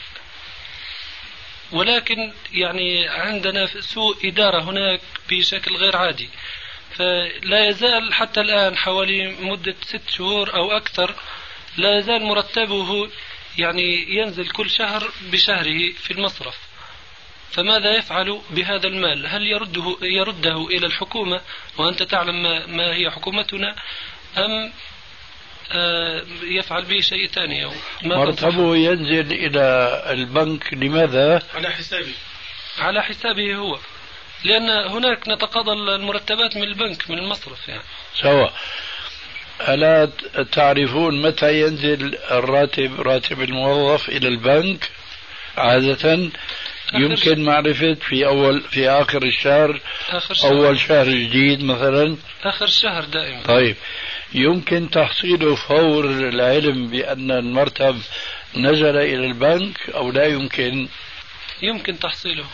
ولكن 1.73 2.33
يعني 2.53 3.09
عندنا 3.09 3.67
سوء 3.67 4.29
إدارة 4.29 4.63
هناك 4.63 5.01
بشكل 5.31 5.77
غير 5.77 5.97
عادي. 5.97 6.29
فلا 6.91 7.69
يزال 7.69 8.15
حتى 8.15 8.41
الآن 8.41 8.77
حوالي 8.77 9.37
مدة 9.41 9.75
ست 9.83 10.11
شهور 10.11 10.55
أو 10.55 10.73
أكثر 10.73 11.15
لا 11.77 11.99
يزال 11.99 12.25
مرتبه 12.25 13.11
يعني 13.59 14.17
ينزل 14.17 14.49
كل 14.49 14.71
شهر 14.71 15.11
بشهره 15.33 15.93
في 15.93 16.11
المصرف. 16.11 16.59
فماذا 17.51 17.97
يفعل 17.97 18.41
بهذا 18.51 18.87
المال؟ 18.87 19.27
هل 19.27 19.47
يرده, 19.47 19.97
يرده 20.03 20.67
إلى 20.67 20.87
الحكومة 20.87 21.41
وأنت 21.79 22.03
تعلم 22.03 22.43
ما, 22.43 22.67
ما 22.67 22.95
هي 22.95 23.11
حكومتنا 23.11 23.77
أم 24.39 24.73
يفعل 26.43 26.85
به 26.85 27.01
شيء 27.01 27.27
ثاني 27.27 27.71
مرتبه 28.03 28.77
ينزل 28.77 29.33
إلى 29.33 30.03
البنك 30.11 30.75
لماذا؟ 30.75 31.43
على 31.55 31.71
حسابه. 31.71 32.15
على 32.79 33.03
حسابه 33.03 33.55
هو. 33.55 33.79
لأن 34.45 34.71
هناك 34.91 35.29
نتقاضى 35.29 35.73
المرتبات 35.73 36.57
من 36.57 36.63
البنك 36.63 37.11
من 37.11 37.19
المصرف 37.19 37.69
يعني. 37.69 37.83
سواء. 38.15 38.53
ألا 39.69 40.11
تعرفون 40.53 41.23
متى 41.23 41.61
ينزل 41.61 42.19
الراتب 42.31 43.01
راتب 43.01 43.43
الموظف 43.43 44.09
إلى 44.09 44.29
البنك؟ 44.29 44.91
عادة 45.57 46.31
يمكن 46.95 47.45
معرفة 47.45 47.95
في 47.95 48.27
أول 48.27 48.61
في 48.61 48.91
آخر 48.91 49.23
الشهر 49.23 49.81
آخر 50.09 50.35
شهر. 50.35 50.53
أول 50.53 50.81
شهر 50.81 51.09
جديد 51.09 51.65
مثلا. 51.65 52.17
آخر 52.43 52.65
الشهر 52.65 53.05
دائما. 53.05 53.43
طيب. 53.43 53.77
يمكن 54.35 54.91
تحصيله 54.91 55.55
فور 55.55 56.05
العلم 56.05 56.87
بأن 56.87 57.31
المرتب 57.31 58.01
نزل 58.57 58.97
إلى 58.97 59.27
البنك 59.27 59.91
أو 59.95 60.11
لا 60.11 60.27
يمكن. 60.27 60.89
يمكن 61.63 61.99
تحصيله. 61.99 62.45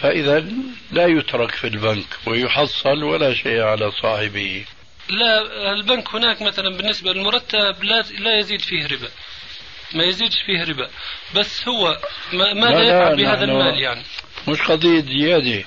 فإذا 0.00 0.44
لا 0.92 1.06
يترك 1.06 1.50
في 1.50 1.66
البنك 1.66 2.06
ويحصل 2.26 3.02
ولا 3.02 3.34
شيء 3.34 3.60
على 3.62 3.90
صاحبه. 4.02 4.64
لا 5.08 5.72
البنك 5.72 6.14
هناك 6.14 6.42
مثلا 6.42 6.76
بالنسبة 6.76 7.12
للمرتب 7.12 7.84
لا 7.84 8.04
لا 8.18 8.38
يزيد 8.38 8.60
فيه 8.60 8.86
ربا. 8.86 9.08
ما 9.94 10.04
يزيدش 10.04 10.42
فيه 10.46 10.64
ربا. 10.64 10.90
بس 11.34 11.68
هو 11.68 11.98
ماذا 12.32 12.82
يفعل 12.82 13.16
بهذا 13.16 13.44
المال 13.44 13.82
يعني. 13.82 14.02
مش 14.48 14.62
قضية 14.62 15.00
زيادة. 15.00 15.64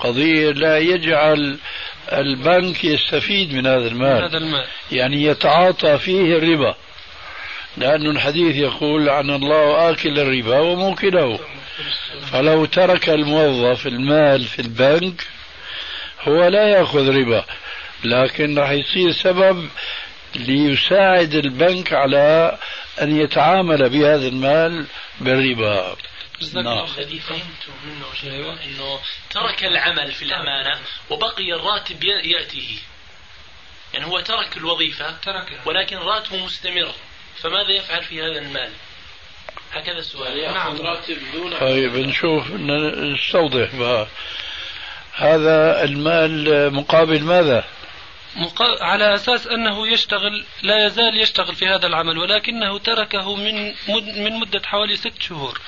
قضية 0.00 0.50
لا 0.50 0.78
يجعل 0.78 1.58
البنك 2.12 2.84
يستفيد 2.84 3.54
من 3.54 3.66
هذا 3.66 3.88
المال. 3.88 4.24
هذا 4.24 4.38
المال. 4.38 4.64
يعني 4.92 5.24
يتعاطى 5.24 5.98
فيه 5.98 6.36
الربا. 6.36 6.74
لأن 7.76 8.06
الحديث 8.06 8.56
يقول 8.56 9.08
عن 9.08 9.30
الله 9.30 9.90
آكل 9.90 10.18
الربا 10.18 10.58
وموكله. 10.58 11.38
فلو 12.32 12.64
ترك 12.64 13.08
الموظف 13.08 13.86
المال 13.86 14.44
في 14.44 14.58
البنك 14.58 15.26
هو 16.22 16.48
لا 16.48 16.68
يأخذ 16.68 17.08
ربا. 17.08 17.44
لكن 18.04 18.58
راح 18.58 18.70
يصير 18.70 19.12
سبب 19.12 19.68
ليساعد 20.36 21.34
البنك 21.34 21.92
على 21.92 22.58
أن 23.02 23.20
يتعامل 23.20 23.88
بهذا 23.88 24.28
المال 24.28 24.84
بالربا. 25.20 25.96
الذي 26.42 27.20
فهمته 27.20 27.72
منه 27.84 28.34
أيوة. 28.34 28.64
إنه 28.64 29.00
ترك 29.30 29.64
العمل 29.64 30.12
في 30.12 30.24
الأمانة 30.24 30.80
وبقي 31.10 31.52
الراتب 31.52 32.04
يأتيه. 32.04 32.78
يعني 33.94 34.06
هو 34.06 34.20
ترك 34.20 34.56
الوظيفة 34.56 35.10
ترك 35.10 35.60
ولكن 35.66 35.96
راتبه 35.96 36.44
مستمر. 36.44 36.92
فماذا 37.36 37.70
يفعل 37.70 38.02
في 38.04 38.22
هذا 38.22 38.38
المال؟ 38.38 38.70
هكذا 39.72 39.98
السؤال. 39.98 40.42
نعم. 40.54 40.76
راتب 40.76 41.18
دون 41.32 41.58
طيب 41.58 41.96
نشوف 41.96 42.50
نستوضح 42.50 43.74
بقى. 43.74 44.06
هذا 45.14 45.84
المال 45.84 46.72
مقابل 46.74 47.22
ماذا؟ 47.22 47.64
مقا... 48.36 48.84
على 48.84 49.14
أساس 49.14 49.46
أنه 49.46 49.88
يشتغل 49.88 50.44
لا 50.62 50.86
يزال 50.86 51.20
يشتغل 51.20 51.54
في 51.54 51.66
هذا 51.66 51.86
العمل 51.86 52.18
ولكنه 52.18 52.78
تركه 52.78 53.34
من 53.36 53.74
مد... 53.88 54.18
من 54.18 54.32
مدة 54.32 54.62
حوالي 54.64 54.96
ست 54.96 55.22
شهور. 55.22 55.60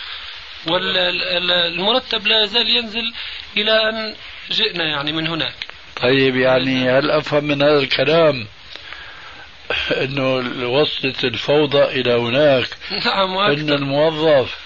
والمرتب 0.67 2.27
لا 2.27 2.43
يزال 2.45 2.69
ينزل 2.69 3.13
إلى 3.57 3.73
أن 3.73 4.15
جئنا 4.51 4.85
يعني 4.85 5.13
من 5.13 5.27
هناك. 5.27 5.55
طيب 6.03 6.37
يعني 6.37 6.91
هل 6.91 7.11
أفهم 7.11 7.45
من 7.45 7.63
هذا 7.63 7.79
الكلام 7.79 8.47
إنه 10.03 10.35
وصلت 10.69 11.25
الفوضى 11.25 11.85
إلى 11.85 12.13
هناك؟ 12.13 12.69
نعم 13.07 13.39
إن 13.39 13.71
الموظف 13.71 14.57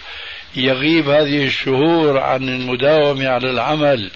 يغيب 0.57 1.09
هذه 1.09 1.47
الشهور 1.47 2.19
عن 2.19 2.49
المداومة 2.49 3.29
على 3.29 3.51
العمل 3.51 4.11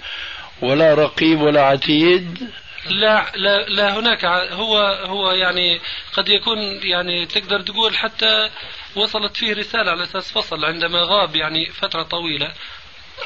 ولا 0.61 0.93
رقيب 0.93 1.41
ولا 1.41 1.61
عتيد؟ 1.61 2.49
لا 2.89 3.31
لا 3.35 3.65
لا 3.69 3.99
هناك. 3.99 4.25
هو 4.51 4.77
هو 5.05 5.31
يعني 5.31 5.81
قد 6.13 6.29
يكون 6.29 6.57
يعني 6.83 7.25
تقدر 7.25 7.61
تقول 7.61 7.97
حتى 7.97 8.49
وصلت 8.95 9.37
فيه 9.37 9.53
رسالة 9.53 9.91
على 9.91 10.03
أساس 10.03 10.31
فصل 10.31 10.65
عندما 10.65 11.01
غاب 11.01 11.35
يعني 11.35 11.71
فترة 11.71 12.03
طويلة. 12.03 12.53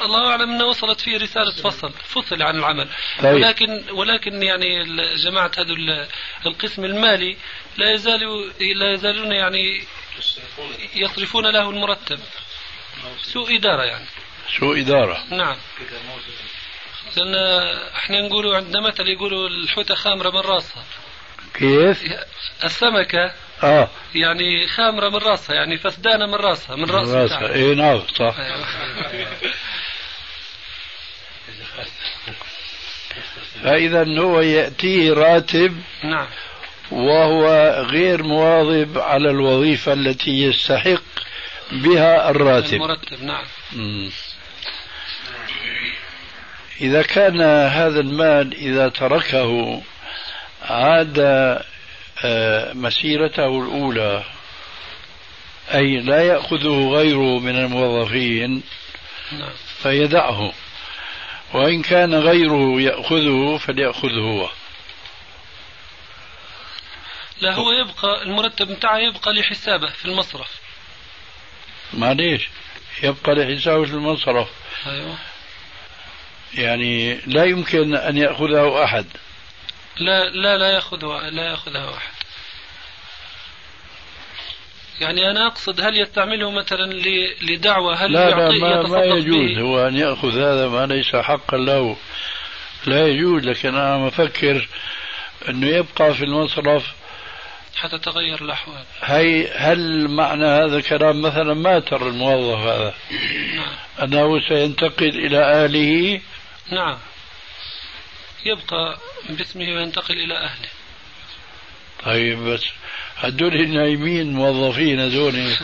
الله 0.00 0.30
أعلم 0.30 0.50
أنه 0.50 0.64
وصلت 0.64 1.00
فيه 1.00 1.16
رسالة 1.18 1.52
فصل 1.52 1.92
فصل 1.92 2.42
عن 2.42 2.58
العمل. 2.58 2.88
طيب. 3.22 3.34
ولكن 3.34 3.84
ولكن 3.90 4.42
يعني 4.42 4.84
جماعة 5.16 5.50
هذا 5.58 6.08
القسم 6.46 6.84
المالي 6.84 7.36
لا 7.76 7.92
يزالوا 7.92 8.46
لا 8.76 8.92
يزالون 8.92 9.32
يعني 9.32 9.84
يصرفون 10.94 11.46
له 11.46 11.70
المرتب. 11.70 12.20
سوء 13.22 13.56
إدارة 13.56 13.82
يعني. 13.82 14.06
سوء 14.58 14.80
إدارة. 14.80 15.24
نعم. 15.30 15.56
لأن 17.16 17.34
إحنا 17.96 18.20
نقولوا 18.20 18.56
عندنا 18.56 18.80
مثل 18.88 19.06
يقولوا 19.06 19.48
الحوتة 19.48 19.94
خامرة 19.94 20.30
من 20.30 20.40
راسها. 20.40 20.84
كيف؟ 21.54 22.04
السمكة 22.64 23.32
آه. 23.62 23.88
يعني 24.14 24.66
خامرة 24.66 25.08
من 25.08 25.16
راسها 25.16 25.54
يعني 25.56 25.78
فسدانة 25.78 26.26
من 26.26 26.34
راسها 26.34 26.76
من 26.76 26.84
راسها. 26.90 27.22
راسها 27.22 27.54
اي 27.54 27.74
نعم 27.74 28.02
صح. 28.18 28.34
فإذا 33.64 34.20
هو 34.20 34.40
يأتيه 34.40 35.12
راتب 35.12 35.82
نعم. 36.04 36.26
وهو 36.90 37.46
غير 37.90 38.22
مواظب 38.22 38.98
على 38.98 39.30
الوظيفة 39.30 39.92
التي 39.92 40.30
يستحق 40.42 41.02
بها 41.72 42.30
الراتب. 42.30 42.74
المرتب 42.74 43.22
نعم. 43.22 43.44
مم. 43.72 44.10
إذا 46.82 47.02
كان 47.02 47.40
هذا 47.70 48.00
المال 48.00 48.54
إذا 48.54 48.88
تركه 48.88 49.82
عاد 50.62 51.18
آه، 52.24 52.72
مسيرته 52.72 53.46
الأولى 53.46 54.24
أي 55.74 56.00
لا 56.00 56.22
يأخذه 56.22 56.88
غيره 56.88 57.38
من 57.38 57.56
الموظفين 57.56 58.62
نعم. 59.32 59.52
فيدعه. 59.82 60.52
وإن 61.54 61.82
كان 61.82 62.14
غيره 62.14 62.80
يأخذه 62.80 63.58
فليأخذه 63.58 64.20
هو. 64.20 64.48
لا 67.40 67.54
هو 67.54 67.72
يبقى 67.72 68.22
المرتب 68.22 68.68
بتاعه 68.68 68.98
يبقى 68.98 69.32
لحسابه 69.32 69.90
في 69.90 70.04
المصرف. 70.04 70.60
معليش 71.94 72.48
يبقى 73.02 73.34
لحسابه 73.34 73.84
في 73.84 73.92
المصرف. 73.92 74.48
أيوه. 74.86 75.16
يعني 76.54 77.14
لا 77.26 77.44
يمكن 77.44 77.94
أن 77.94 78.16
يأخذه 78.16 78.84
أحد. 78.84 79.06
لا 79.96 80.30
لا 80.30 80.58
لا 80.58 80.70
يأخذه 80.70 81.28
لا 81.28 81.50
يأخذه 81.50 81.94
أحد. 81.96 82.12
يعني 85.00 85.30
أنا 85.30 85.46
أقصد 85.46 85.80
هل 85.80 86.00
يستعمله 86.00 86.50
مثلا 86.50 86.92
لدعوة؟ 87.42 87.94
هل 87.94 88.12
لا 88.12 88.30
لا 88.30 88.50
ما, 88.50 88.82
ما 88.82 89.04
يجوز. 89.04 89.58
هو 89.58 89.88
أن 89.88 89.96
يأخذ 89.96 90.38
هذا 90.38 90.68
ما 90.68 90.86
ليس 90.86 91.16
حقا 91.16 91.56
له. 91.56 91.96
لا 92.86 93.08
يجوز 93.08 93.44
لكن 93.44 93.68
أنا 93.68 93.98
مفكر 93.98 94.68
أنه 95.48 95.66
يبقى 95.66 96.14
في 96.14 96.24
المصرف. 96.24 96.92
حتى 97.76 97.98
تغير 97.98 98.42
الأحوال. 98.44 98.84
هي 99.02 99.52
هل 99.54 100.08
معنى 100.08 100.46
هذا 100.46 100.76
الكلام 100.76 101.22
مثلا 101.22 101.54
ما 101.54 101.78
ترى 101.78 102.08
الموظف 102.08 102.58
هذا؟ 102.58 102.94
نعم. 103.54 103.74
أنه 104.02 104.48
سينتقل 104.48 105.26
إلى 105.26 105.38
أهله 105.38 106.20
نعم. 106.72 106.98
يبقى 108.44 108.98
باسمه 109.28 109.64
وينتقل 109.64 110.14
إلى 110.14 110.34
أهله. 110.34 110.68
طيب 112.04 112.38
بس 112.38 112.64
هدول 113.16 113.54
النايمين 113.54 114.32
موظفين 114.32 115.00
هدول. 115.00 115.56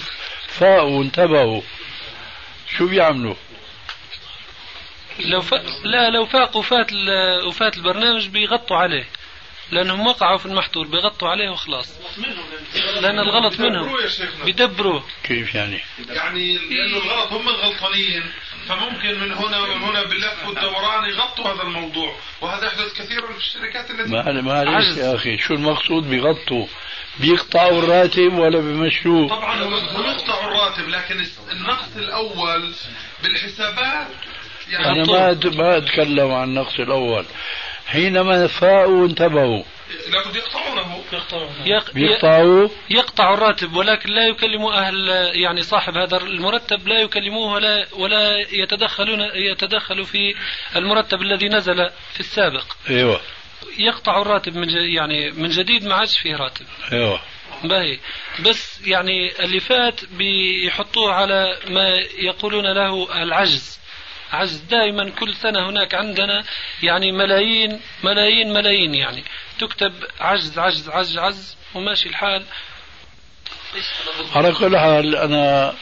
فاقوا 0.49 0.99
وانتبهوا. 0.99 1.63
شو 2.77 2.87
بيعملوا؟ 2.87 3.35
لو 5.19 5.41
ف... 5.41 5.55
لا 5.85 6.11
لو 6.11 6.27
فاق 6.27 6.57
وفات 6.57 6.93
ال... 6.93 7.09
وفات 7.47 7.77
البرنامج 7.77 8.29
بيغطوا 8.29 8.77
عليه. 8.77 9.09
لأنهم 9.71 10.07
وقعوا 10.07 10.39
في 10.39 10.47
المحظور 10.47 10.87
بيغطوا 10.87 11.29
عليه 11.29 11.51
وخلاص. 11.51 11.95
لأن 13.01 13.19
الغلط 13.19 13.61
منهم. 13.61 13.97
بيدبروا 14.45 15.01
كيف 15.23 15.55
يعني؟ 15.55 15.81
يعني 16.09 16.59
لأنه 16.59 16.97
الغلط 16.97 17.33
هم 17.33 17.49
الغلطانين. 17.49 18.23
فممكن 18.69 19.21
من 19.21 19.33
هنا 19.33 19.61
ومن 19.61 19.83
هنا 19.83 20.03
باللف 20.03 20.47
والدوران 20.47 21.11
يغطوا 21.11 21.45
هذا 21.45 21.63
الموضوع. 21.63 22.15
وهذا 22.41 22.67
يحدث 22.67 22.93
كثيرا 23.03 23.33
في 23.33 23.39
الشركات 23.39 23.91
التي 23.91 24.13
ما 24.13 24.41
معلش 24.41 24.97
يا 24.97 25.15
أخي 25.15 25.39
شو 25.39 25.55
المقصود 25.55 26.11
بيغطوا؟ 26.11 26.67
بيقطعوا 27.21 27.79
الراتب 27.79 28.39
ولا 28.39 28.59
بمشوه 28.59 29.29
طبعا 29.29 29.63
هم 29.65 29.75
يقطعوا 29.75 30.49
الراتب 30.49 30.89
لكن 30.89 31.27
النقص 31.53 31.97
الأول 31.97 32.75
بالحسابات 33.23 34.07
يعني 34.69 34.87
أنا 34.87 35.05
ما 35.13 35.51
ما 35.57 35.77
أتكلم 35.77 36.33
عن 36.33 36.49
النقص 36.49 36.81
الأول. 36.81 37.25
حينما 37.87 38.47
فاقوا 38.47 39.03
وانتبهوا 39.03 39.63
لابد 40.13 40.37
يقطعونه. 40.37 41.05
يقطعوا. 41.11 42.69
يقطع 42.91 43.35
الراتب 43.35 43.75
ولكن 43.75 44.11
لا 44.11 44.27
يكلموا 44.27 44.73
أهل 44.73 45.09
يعني 45.35 45.63
صاحب 45.63 45.97
هذا 45.97 46.17
المرتب 46.17 46.89
لا 46.89 46.99
يكلموه 47.01 47.53
ولا 47.55 47.87
ولا 47.93 48.39
يتدخلون 48.39 49.21
يتدخلوا 49.35 50.05
في 50.05 50.35
المرتب 50.77 51.23
الذي 51.23 51.49
نزل 51.49 51.91
في 52.13 52.21
السابق. 52.21 52.65
أيوه. 52.91 53.21
يقطع 53.79 54.23
الراتب 54.23 54.57
من 54.57 54.69
يعني 54.71 55.31
من 55.31 55.49
جديد 55.49 55.85
ما 55.85 55.95
عادش 55.95 56.19
فيه 56.19 56.37
راتب. 56.37 56.67
أيوه. 56.93 57.21
باهي. 57.65 57.99
بس 58.41 58.87
يعني 58.87 59.45
اللي 59.45 59.61
فات 59.61 60.05
بيحطوه 60.05 61.13
على 61.13 61.59
ما 61.69 61.89
يقولون 62.19 62.67
له 62.73 63.23
العجز. 63.23 63.79
عجز 64.33 64.57
دائما 64.57 65.11
كل 65.11 65.35
سنة 65.35 65.69
هناك 65.69 65.95
عندنا 65.95 66.45
يعني 66.83 67.13
ملايين 67.13 67.81
ملايين 68.05 68.53
ملايين 68.53 68.95
يعني. 68.95 69.25
تكتب 69.59 69.93
عجز 70.21 70.59
عجز 70.59 70.89
عجز 70.89 71.19
عجز 71.19 71.57
وماشي 71.75 72.09
الحال. 72.09 72.45
على 74.35 74.53
كل 74.53 74.79
حال 74.79 75.17
أنا 75.17 75.75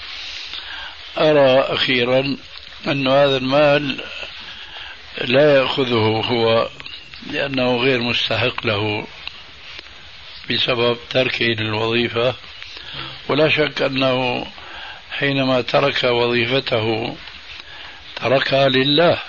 أرى 1.18 1.60
أخيرا 1.60 2.36
أن 2.86 3.08
هذا 3.08 3.36
المال 3.36 4.04
لا 5.20 5.56
يأخذه 5.56 6.22
هو 6.24 6.68
لأنه 7.30 7.76
غير 7.76 8.00
مستحق 8.00 8.66
له 8.66 9.06
بسبب 10.50 10.98
تركه 11.10 11.44
للوظيفة 11.44 12.34
ولا 13.28 13.48
شك 13.48 13.82
أنه 13.82 14.46
حينما 15.10 15.60
ترك 15.60 16.04
وظيفته 16.04 17.16
تركها 18.16 18.68
لله. 18.68 19.22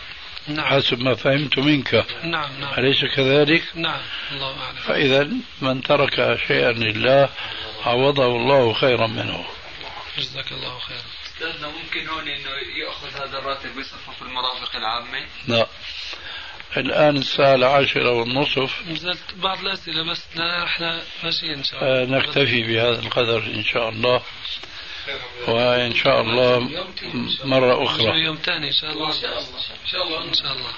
نعم. 0.47 0.65
حسب 0.65 0.99
ما 0.99 1.15
فهمت 1.15 1.59
منك. 1.59 2.05
نعم 2.23 2.59
نعم. 2.59 2.73
أليس 2.77 3.05
كذلك؟ 3.15 3.63
نعم. 3.75 4.01
الله 4.31 4.61
أعلم. 4.61 4.77
فإذا 4.77 5.29
من 5.61 5.81
ترك 5.81 6.39
شيئا 6.47 6.71
لله 6.71 7.29
عوضه 7.85 8.25
الله 8.25 8.73
خيرا 8.73 9.07
منه. 9.07 9.45
جزاك 10.17 10.51
الله 10.51 10.79
خيرا. 10.79 11.01
استاذنا 11.25 11.67
ممكن 11.67 12.07
هون 12.07 12.27
إنه 12.27 12.49
يأخذ 12.85 13.21
هذا 13.21 13.39
الراتب 13.39 13.77
ويصرفه 13.77 14.11
في 14.11 14.21
المرافق 14.21 14.75
العامة؟ 14.75 15.25
لا. 15.47 15.67
الآن 16.77 17.17
الساعة 17.17 17.55
العاشرة 17.55 18.11
والنصف. 18.11 18.81
نزلت 18.87 19.35
بعض 19.35 19.59
الأسئلة 19.59 20.11
بس 20.11 20.23
إحنا 20.63 21.01
ماشيين 21.23 21.53
إن 21.53 21.63
شاء 21.63 21.83
الله. 21.83 22.01
آه، 22.01 22.05
نكتفي 22.05 22.63
بهذا 22.63 22.99
القدر 22.99 23.37
إن 23.37 23.63
شاء 23.63 23.89
الله. 23.89 24.21
وإن 25.47 25.95
شاء 25.95 26.21
الله 26.21 26.69
مرة 27.43 27.83
أخرى. 27.85 28.23
يوم 28.23 28.35
ثاني 28.35 28.67
إن 28.67 28.73
شاء 28.73 28.91
الله. 28.91 29.07
إن 29.07 29.21
شاء 29.85 30.03
الله. 30.03 30.23
إن 30.23 30.33
شاء 30.33 30.51
الله. 30.53 30.71